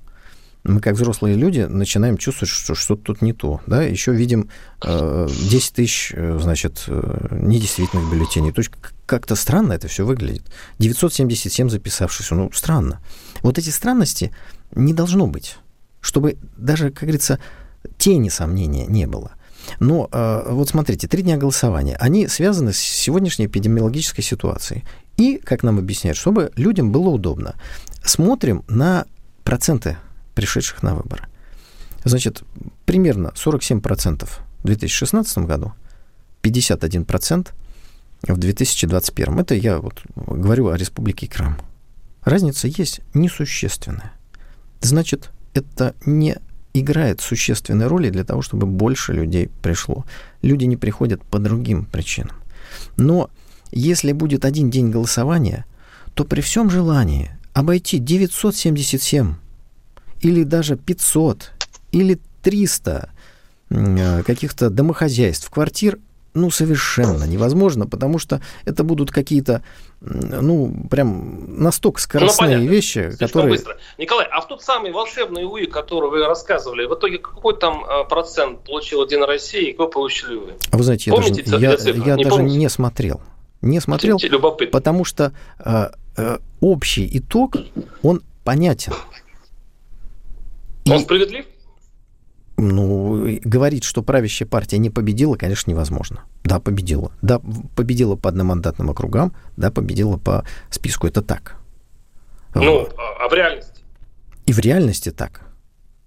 [0.65, 3.61] мы как взрослые люди начинаем чувствовать, что что-то тут не то.
[3.67, 3.83] Да?
[3.83, 4.49] Еще видим
[4.83, 8.51] э, 10 тысяч, э, значит, э, недействительных бюллетеней.
[8.51, 8.71] То есть
[9.05, 10.43] как-то странно это все выглядит.
[10.79, 12.99] 977 записавшихся, ну, странно.
[13.43, 14.31] Вот эти странности
[14.73, 15.57] не должно быть,
[16.01, 17.39] чтобы даже, как говорится,
[17.99, 19.33] тени сомнения не было.
[19.79, 24.83] Но э, вот смотрите, три дня голосования, они связаны с сегодняшней эпидемиологической ситуацией.
[25.17, 27.53] И, как нам объясняют, чтобы людям было удобно,
[28.03, 29.05] смотрим на
[29.43, 29.97] проценты
[30.35, 31.23] пришедших на выборы.
[32.03, 32.43] Значит,
[32.85, 35.73] примерно 47% в 2016 году,
[36.43, 37.47] 51%
[38.27, 39.39] в 2021.
[39.39, 41.57] Это я вот говорю о Республике Крым.
[42.23, 44.13] Разница есть несущественная.
[44.81, 46.37] Значит, это не
[46.73, 50.05] играет существенной роли для того, чтобы больше людей пришло.
[50.41, 52.35] Люди не приходят по другим причинам.
[52.97, 53.29] Но
[53.71, 55.65] если будет один день голосования–
[56.15, 59.35] то при всем желании обойти 977
[60.21, 61.51] или даже 500
[61.91, 63.09] или 300
[63.69, 65.99] э, каких-то домохозяйств, квартир
[66.35, 69.63] ну, совершенно невозможно, потому что это будут какие-то,
[70.01, 73.51] ну, прям настолько скоростные ну, вещи, Слишком которые...
[73.51, 73.77] Быстро.
[73.97, 78.03] Николай, а в тот самый волшебный УИ, который вы рассказывали, в итоге какой там э,
[78.07, 80.53] процент получил один Россия и какой получили вы?
[80.71, 83.21] А вы знаете, Помните я даже, я, я не даже не смотрел.
[83.61, 84.19] Не смотрел,
[84.71, 87.55] потому что э, э, общий итог,
[88.03, 88.93] он понятен.
[90.87, 91.45] Он справедлив?
[92.57, 96.23] Ну, говорить, что правящая партия не победила, конечно, невозможно.
[96.43, 97.11] Да, победила.
[97.21, 97.41] Да,
[97.75, 101.07] победила по одномандатным округам, да, победила по списку.
[101.07, 101.57] Это так.
[102.53, 102.87] Ну,
[103.19, 103.81] а в реальности?
[104.45, 105.41] И в реальности так.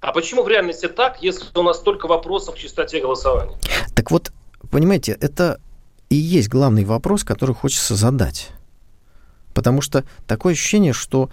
[0.01, 3.59] А почему в реальности так, если у нас столько вопросов к чистоте голосования?
[3.95, 4.33] Так вот,
[4.71, 5.61] понимаете, это
[6.09, 8.53] и есть главный вопрос, который хочется задать.
[9.53, 11.31] Потому что такое ощущение, что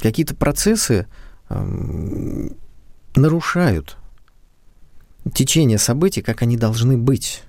[0.00, 1.06] какие-то процессы
[1.48, 2.48] э,
[3.14, 3.96] нарушают
[5.32, 7.42] течение событий, как они должны быть.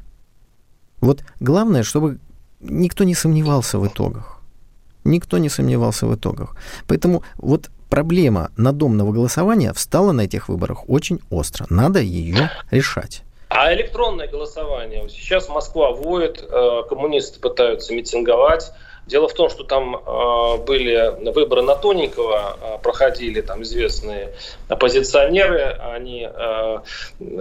[1.01, 2.19] Вот главное, чтобы
[2.61, 4.39] никто не сомневался в итогах.
[5.03, 6.55] Никто не сомневался в итогах.
[6.87, 11.67] Поэтому вот проблема надомного голосования встала на этих выборах очень остро.
[11.69, 13.23] Надо ее решать.
[13.49, 15.07] А электронное голосование?
[15.09, 18.71] Сейчас Москва воет, э, коммунисты пытаются митинговать.
[19.07, 24.33] Дело в том, что там э, были выборы на тоненького, э, проходили там известные
[24.67, 26.77] оппозиционеры, они э,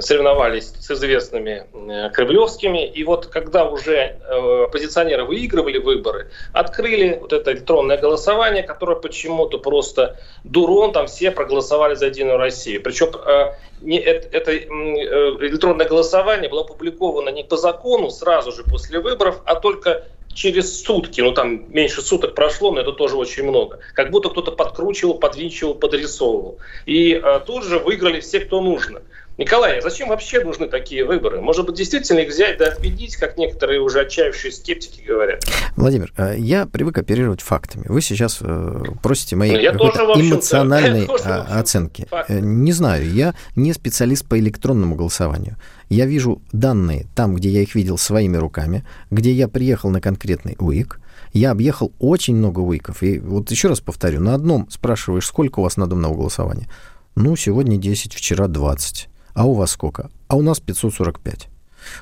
[0.01, 7.33] соревновались с известными э, кремлевскими, и вот когда уже э, оппозиционеры выигрывали выборы, открыли вот
[7.33, 12.83] это электронное голосование, которое почему-то просто дурон, там все проголосовали за Единую Россию.
[12.83, 19.01] Причем э, не, это, это электронное голосование было опубликовано не по закону сразу же после
[19.01, 23.79] выборов, а только через сутки, ну там меньше суток прошло, но это тоже очень много.
[23.95, 26.59] Как будто кто-то подкручивал, подвинчивал, подрисовывал.
[26.87, 29.03] И а, тут же выиграли все, кто нужно.
[29.37, 31.41] Николай, а зачем вообще нужны такие выборы?
[31.41, 35.45] Может быть, действительно их взять да отменить, как некоторые уже отчаявшие скептики говорят?
[35.77, 37.85] Владимир, э, я привык оперировать фактами.
[37.89, 42.07] Вы сейчас э, просите моей ну, эмоциональной оценки.
[42.11, 42.41] Факты.
[42.41, 45.57] Не знаю, я не специалист по электронному голосованию.
[45.89, 50.57] Я вижу данные там, где я их видел своими руками, где я приехал на конкретный
[50.61, 51.01] УИК,
[51.33, 53.03] я объехал очень много УИКов.
[53.03, 56.69] И вот еще раз повторю, на одном спрашиваешь, сколько у вас надомного голосования?
[57.17, 59.09] Ну, сегодня 10, вчера 20.
[59.35, 60.11] А у вас сколько?
[60.29, 61.49] А у нас 545.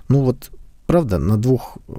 [0.08, 0.50] Ну вот
[0.86, 1.92] правда, на двух э,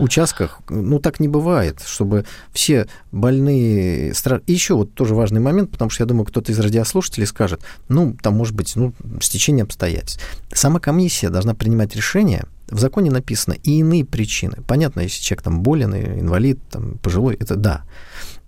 [0.00, 4.12] участках, ну, так не бывает, чтобы все больные...
[4.46, 8.16] И еще вот тоже важный момент, потому что я думаю, кто-то из радиослушателей скажет, ну,
[8.20, 10.20] там, может быть, ну, стечение обстоятельств.
[10.52, 14.56] Сама комиссия должна принимать решение, в законе написано и иные причины.
[14.66, 17.84] Понятно, если человек там болен, инвалид, там, пожилой, это да.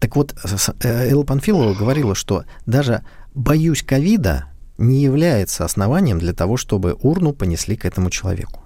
[0.00, 0.34] Так вот,
[0.80, 4.46] э, Элла Панфилова говорила, что даже боюсь ковида
[4.78, 8.65] не является основанием для того, чтобы урну понесли к этому человеку.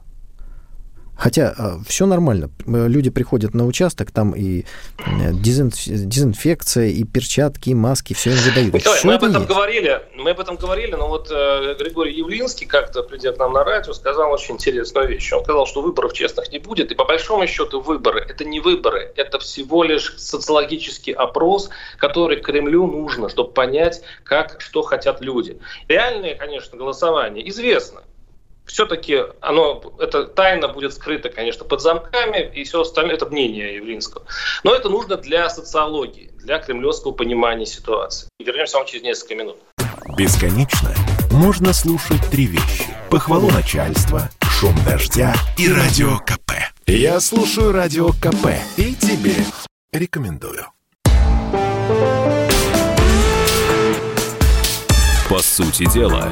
[1.21, 2.49] Хотя э, все нормально.
[2.67, 4.65] Люди приходят на участок, там и
[4.97, 8.73] э, дезинфекция, и перчатки, и маски, все им выдают.
[8.73, 9.49] Николай, мы об этом есть.
[9.49, 13.65] говорили, мы об этом говорили, но вот э, Григорий Явлинский как-то, придя к нам на
[13.65, 15.31] радио, сказал очень интересную вещь.
[15.35, 19.13] Он сказал, что выборов честных не будет, и по большому счету выборы– это не выборы,
[19.15, 25.59] это всего лишь социологический опрос, который Кремлю нужно, чтобы понять, как, что хотят люди.
[25.87, 28.01] Реальное, конечно, голосование известно
[28.71, 34.25] все-таки оно, эта тайна будет скрыта, конечно, под замками, и все остальное, это мнение Явлинского.
[34.65, 38.29] Но это нужно для социологии, для кремлевского понимания ситуации.
[38.39, 39.57] Вернемся вам через несколько минут.
[40.17, 40.95] Бесконечно
[41.33, 42.87] можно слушать три вещи.
[43.11, 46.53] Похвалу начальства, шум дождя и радио КП.
[46.87, 49.35] Я слушаю радио КП и тебе
[49.93, 50.67] рекомендую.
[55.29, 56.29] По сути дела,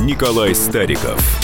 [0.00, 1.20] Николай Стариков–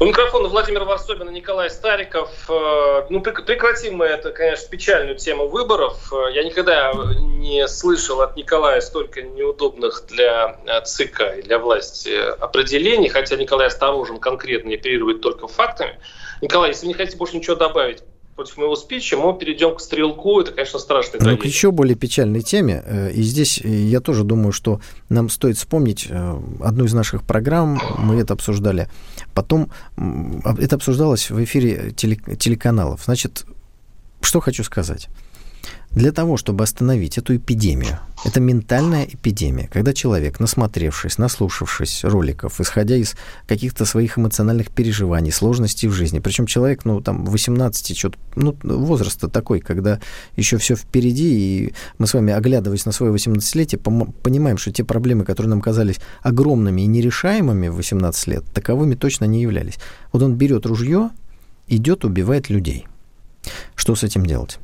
[0.00, 2.30] у микрофона Владимир Варсобин и Николай Стариков.
[2.48, 6.10] Э, ну, прекратим мы это, конечно, печальную тему выборов.
[6.10, 12.16] Э, я никогда не слышал от Николая столько неудобных для э, ЦИКа и для власти
[12.40, 16.00] определений, хотя Николай осторожен, конкретно оперирует только фактами.
[16.40, 18.02] Николай, если вы не хотите больше ничего добавить,
[18.40, 20.40] против моего спича, мы перейдем к стрелку.
[20.40, 22.82] Это, конечно, страшный Ну, к еще более печальной теме.
[22.86, 24.80] Э, и здесь э, я тоже думаю, что
[25.10, 27.78] нам стоит вспомнить э, одну из наших программ.
[27.98, 28.88] Мы это обсуждали.
[29.34, 29.70] Потом
[30.58, 33.02] это обсуждалось в эфире телеканалов.
[33.04, 33.44] Значит,
[34.22, 35.08] что хочу сказать.
[35.92, 42.94] Для того, чтобы остановить эту эпидемию, это ментальная эпидемия, когда человек, насмотревшись, наслушавшись роликов, исходя
[42.94, 43.16] из
[43.48, 49.26] каких-то своих эмоциональных переживаний, сложностей в жизни, причем человек, ну, там, 18, что-то, ну, возраста
[49.26, 49.98] такой, когда
[50.36, 53.78] еще все впереди, и мы с вами, оглядываясь на свое 18-летие,
[54.22, 59.24] понимаем, что те проблемы, которые нам казались огромными и нерешаемыми в 18 лет, таковыми точно
[59.24, 59.78] не являлись.
[60.12, 61.10] Вот он берет ружье,
[61.66, 62.86] идет, убивает людей.
[63.74, 64.58] Что с этим делать?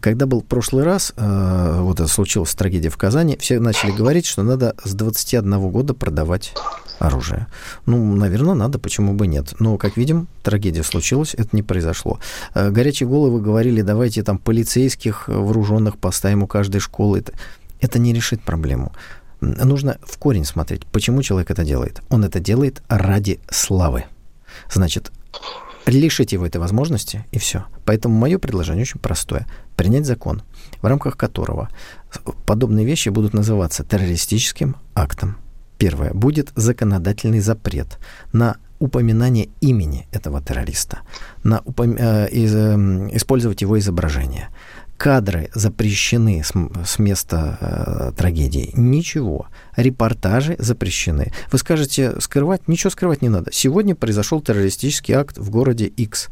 [0.00, 4.42] Когда был прошлый раз, э, вот это случилась трагедия в Казани, все начали говорить, что
[4.42, 6.52] надо с 21 года продавать
[6.98, 7.46] оружие.
[7.86, 9.54] Ну, наверное, надо, почему бы нет.
[9.58, 12.20] Но, как видим, трагедия случилась, это не произошло.
[12.54, 17.20] Э, горячие головы говорили, давайте там полицейских вооруженных поставим у каждой школы.
[17.20, 17.32] Это,
[17.80, 18.92] это не решит проблему.
[19.40, 22.02] Нужно в корень смотреть, почему человек это делает.
[22.10, 24.04] Он это делает ради славы.
[24.70, 25.10] Значит,
[25.86, 27.64] лишить его этой возможности, и все.
[27.84, 29.46] Поэтому мое предложение очень простое.
[29.76, 30.42] Принять закон,
[30.82, 31.68] в рамках которого
[32.46, 35.36] подобные вещи будут называться террористическим актом.
[35.78, 36.12] Первое.
[36.12, 37.98] Будет законодательный запрет
[38.32, 41.00] на упоминание имени этого террориста,
[41.44, 41.96] на упом...
[41.98, 44.48] э, из, э, использовать его изображение
[45.00, 46.52] кадры запрещены с,
[46.84, 48.70] с места э, трагедии.
[48.74, 49.46] Ничего.
[49.74, 51.32] Репортажи запрещены.
[51.50, 52.68] Вы скажете, скрывать?
[52.68, 53.50] Ничего скрывать не надо.
[53.50, 56.28] Сегодня произошел террористический акт в городе X.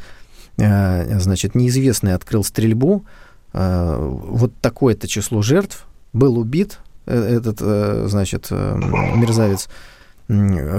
[0.58, 3.06] Э, значит, неизвестный открыл стрельбу.
[3.54, 5.86] Э, вот такое-то число жертв.
[6.12, 8.76] Был убит э, этот, э, значит, э,
[9.16, 9.70] мерзавец.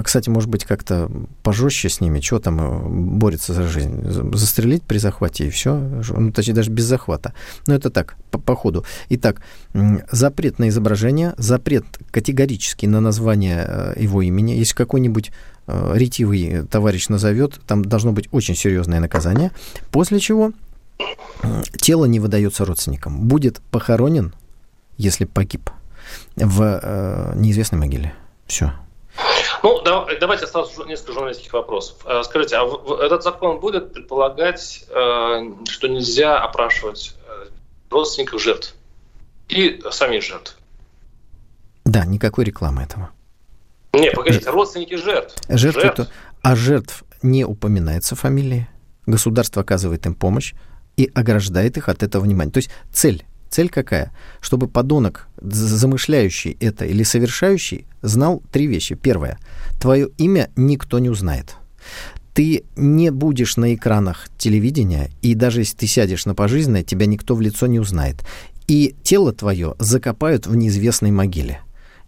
[0.04, 1.10] Кстати, может быть, как-то
[1.42, 4.00] пожестче с ними, что там э, борется за жизнь?
[4.32, 7.34] Застрелить при захвате и все, ну, точнее, даже без захвата.
[7.66, 8.84] Но это так, по, по ходу.
[9.08, 9.42] Итак,
[10.12, 14.52] запрет на изображение, запрет категорический на название э, его имени.
[14.52, 15.32] Если какой-нибудь
[15.66, 19.50] э, ретивый товарищ назовет, там должно быть очень серьезное наказание.
[19.90, 20.52] После чего
[21.76, 23.26] тело не выдается родственникам.
[23.26, 24.32] Будет похоронен,
[24.96, 25.70] если погиб,
[26.36, 28.12] в неизвестной могиле.
[28.46, 28.72] Все.
[29.62, 29.82] Ну,
[30.20, 31.98] давайте сразу несколько журналистских вопросов.
[32.04, 32.64] Э, скажите, а
[33.04, 37.46] этот закон будет предполагать, э, что нельзя опрашивать э,
[37.90, 38.74] родственников жертв
[39.48, 40.56] и самих жертв?
[41.84, 43.10] Да, никакой рекламы этого.
[43.92, 45.36] Не, погодите, родственники жертв.
[45.48, 45.96] Жертвы жертв.
[45.96, 46.08] То,
[46.42, 48.68] а жертв не упоминается фамилии.
[49.06, 50.54] Государство оказывает им помощь
[50.96, 52.52] и ограждает их от этого внимания.
[52.52, 54.12] То есть цель Цель какая?
[54.40, 58.94] Чтобы подонок, замышляющий это или совершающий, знал три вещи.
[58.94, 59.38] Первое.
[59.80, 61.56] Твое имя никто не узнает.
[62.32, 67.34] Ты не будешь на экранах телевидения, и даже если ты сядешь на пожизненное, тебя никто
[67.34, 68.24] в лицо не узнает.
[68.68, 71.60] И тело твое закопают в неизвестной могиле.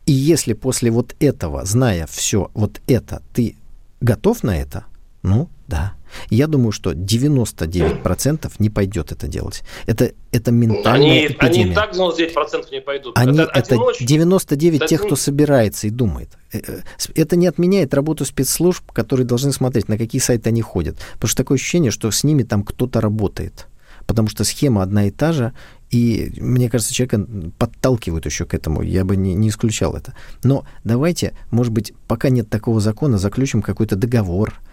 [0.06, 3.56] И если после вот этого, зная все вот это, ты
[4.00, 4.84] готов на это,
[5.22, 5.94] ну да,
[6.28, 9.62] я думаю, что 99% не пойдет это делать.
[9.86, 11.62] Это, это ментальная они, эпидемия.
[11.62, 13.18] Они и так 99% не пойдут.
[13.18, 16.36] Они, это, это 99 это тех, кто собирается и думает.
[16.52, 16.80] Э, э,
[17.14, 20.98] это не отменяет работу спецслужб, которые должны смотреть, на какие сайты они ходят.
[21.14, 23.66] Потому что такое ощущение, что с ними там кто-то работает.
[24.06, 25.54] Потому что схема одна и та же,
[25.88, 28.82] и, мне кажется, человека подталкивают еще к этому.
[28.82, 30.12] Я бы не, не исключал это.
[30.44, 34.60] Но давайте, может быть, пока нет такого закона, заключим какой-то договор–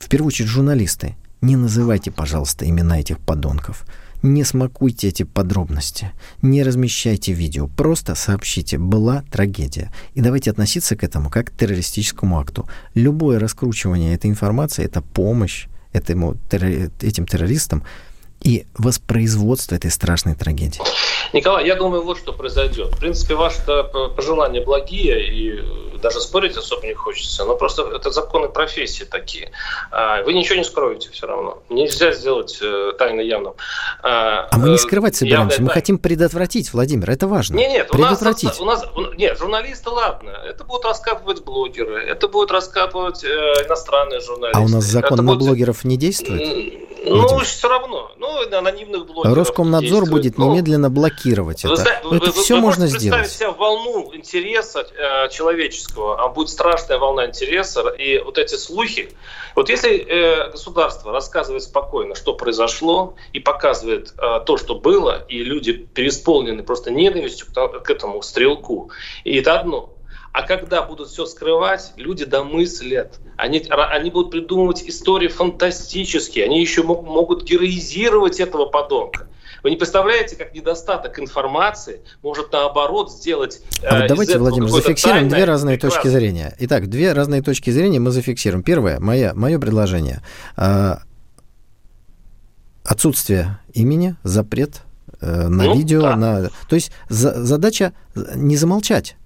[0.00, 3.84] в первую очередь журналисты, не называйте, пожалуйста, имена этих подонков.
[4.22, 9.90] Не смакуйте эти подробности, не размещайте видео, просто сообщите, была трагедия.
[10.14, 12.68] И давайте относиться к этому как к террористическому акту.
[12.94, 17.82] Любое раскручивание этой информации– это помощь этому, этим террористам
[18.42, 20.80] и воспроизводство этой страшной трагедии.
[21.32, 22.94] Николай, я думаю, вот что произойдет.
[22.94, 23.60] В принципе, ваши
[24.16, 29.52] пожелания благие, и даже спорить особо не хочется, но просто это законы профессии такие.
[29.90, 31.62] А, вы ничего не скроете все равно.
[31.68, 33.54] Нельзя сделать э, тайно явным.
[34.02, 35.74] А, а мы не э, скрывать собираемся, мы тайна.
[35.74, 37.56] хотим предотвратить, Владимир, это важно.
[37.56, 38.60] Нет, нет, предотвратить.
[38.60, 43.28] У нас, у нас, нет, журналисты, ладно, это будут раскапывать блогеры, это будут раскапывать э,
[43.66, 44.58] иностранные журналисты.
[44.58, 45.46] А у нас закон это на будет...
[45.46, 46.89] блогеров не действует?
[47.04, 47.44] Ну, Владимир.
[47.44, 48.12] все равно.
[48.16, 49.36] Ну, анонимных блогеров.
[49.36, 52.00] Роскомнадзор будет ну, немедленно блокировать вы, это.
[52.04, 53.20] Вы, это вы, все вы можно сделать.
[53.20, 59.10] представить себе волну интереса э, человеческого, а будет страшная волна интереса, и вот эти слухи.
[59.56, 65.42] Вот если э, государство рассказывает спокойно, что произошло, и показывает э, то, что было, и
[65.42, 68.90] люди переисполнены просто ненавистью к, к этому стрелку,
[69.24, 69.90] и это одно–
[70.32, 73.18] а когда будут все скрывать, люди домыслят.
[73.36, 76.44] Они, они будут придумывать истории фантастические.
[76.44, 79.26] Они еще могут героизировать этого подонка.
[79.62, 83.60] Вы не представляете, как недостаток информации может наоборот сделать...
[83.82, 86.02] А вот давайте, Владимир, зафиксируем две разные прекрасно.
[86.02, 86.54] точки зрения.
[86.60, 88.62] Итак, две разные точки зрения мы зафиксируем.
[88.62, 90.22] Первое, моя, мое предложение.
[90.56, 91.02] А,
[92.84, 94.82] отсутствие имени, запрет
[95.20, 96.16] э, на ну, видео, да.
[96.16, 96.50] на...
[96.68, 99.16] То есть за, задача не замолчать,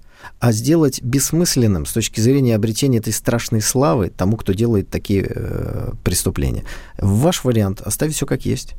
[0.41, 5.91] а сделать бессмысленным с точки зрения обретения этой страшной славы тому, кто делает такие э,
[6.03, 6.64] преступления.
[6.99, 8.75] Ваш вариант оставить все как есть.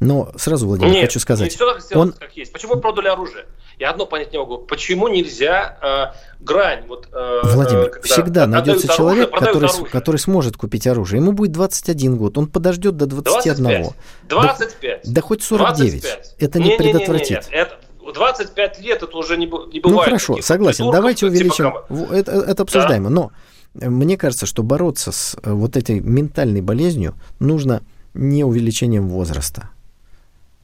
[0.00, 1.50] Но сразу, Владимир, Нет, хочу сказать.
[1.50, 2.12] Не все так он...
[2.12, 2.52] как есть.
[2.52, 3.46] Почему продали оружие?
[3.78, 4.58] Я одно понять не могу.
[4.58, 6.86] Почему нельзя э, грань?
[6.88, 11.20] Вот, э, Владимир, э, всегда найдется человек, который, который сможет купить оружие.
[11.20, 12.36] Ему будет 21 год.
[12.36, 13.54] Он подождет до 21.
[13.64, 13.94] 25.
[14.28, 15.02] 25.
[15.04, 16.02] Да, да хоть 49.
[16.02, 16.34] 25.
[16.38, 17.30] Это не, не предотвратит.
[17.30, 17.78] Не, не, не, это,
[18.14, 19.82] 25 лет это уже не, не бывает.
[19.84, 20.90] Ну хорошо, согласен.
[20.90, 21.72] Давайте увеличим.
[21.72, 23.08] Типа, это, это обсуждаемо.
[23.08, 23.14] Да?
[23.14, 23.32] Но
[23.74, 27.82] мне кажется, что бороться с э, вот этой ментальной болезнью нужно
[28.14, 29.70] не увеличением возраста,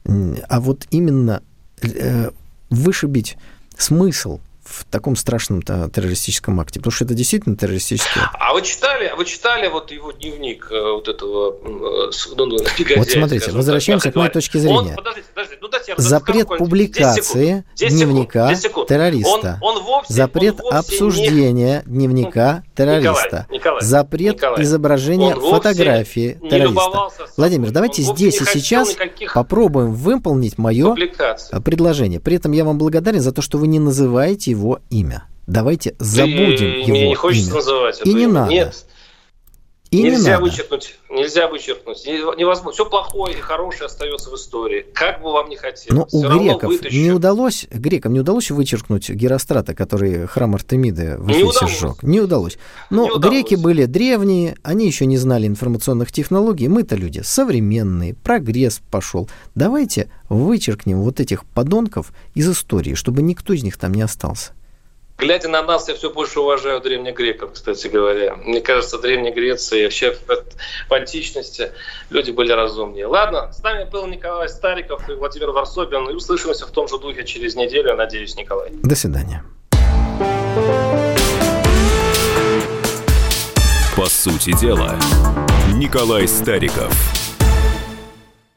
[0.05, 1.41] а вот именно
[1.81, 2.29] э,
[2.69, 3.37] вышибить
[3.77, 6.79] смысл в таком страшном террористическом акте?
[6.79, 8.35] Потому что это действительно террористический акт.
[8.39, 12.57] А вы читали, вы читали вот его дневник э, вот этого ну, ну
[12.97, 14.91] Вот смотрите, возвращаемся к моей точке зрения.
[14.91, 15.48] Он, подождите, подождите, ну,
[15.97, 18.87] Запрет публикации 10 дневника 10 секунд.
[18.87, 19.59] террориста.
[19.61, 21.91] Он, он вовсе, Запрет он обсуждения не...
[21.91, 23.47] дневника террориста.
[23.49, 27.09] Николай, Николай, Запрет Николай, изображения фотографии террориста.
[27.37, 28.95] Владимир, давайте здесь и сейчас
[29.33, 30.95] попробуем выполнить мое
[31.63, 32.19] предложение.
[32.19, 35.25] При этом я вам благодарен за то, что вы не называете его имя.
[35.47, 37.55] Давайте забудем его мне не хочется имя.
[37.55, 38.51] называть И не надо.
[38.51, 38.85] Нет.
[39.91, 42.05] И нельзя не вычеркнуть, нельзя вычеркнуть.
[42.05, 42.71] Невозможно.
[42.71, 44.85] Все плохое и хорошее остается в истории.
[44.93, 46.13] Как бы вам ни хотелось.
[46.13, 51.67] Но у греков не удалось, грекам не удалось вычеркнуть Герострата, который храм Артемиды в Эфесе
[51.67, 52.03] сжег.
[52.03, 52.59] Не удалось.
[52.91, 53.63] Но не греки удалось.
[53.63, 56.67] были древние, они еще не знали информационных технологий.
[56.67, 59.27] Мы-то люди современные, прогресс пошел.
[59.55, 64.51] Давайте вычеркнем вот этих подонков из истории, чтобы никто из них там не остался.
[65.19, 68.35] Глядя на нас, я все больше уважаю древних греков, кстати говоря.
[68.35, 70.15] Мне кажется, в Древней Греции, вообще
[70.87, 71.73] в античности
[72.09, 73.05] люди были разумнее.
[73.05, 76.09] Ладно, с нами был Николай Стариков и Владимир Варсобин.
[76.09, 78.69] И услышимся в том же духе через неделю, надеюсь, Николай.
[78.81, 79.43] До свидания.
[83.97, 84.97] По сути дела,
[85.75, 86.93] Николай Стариков–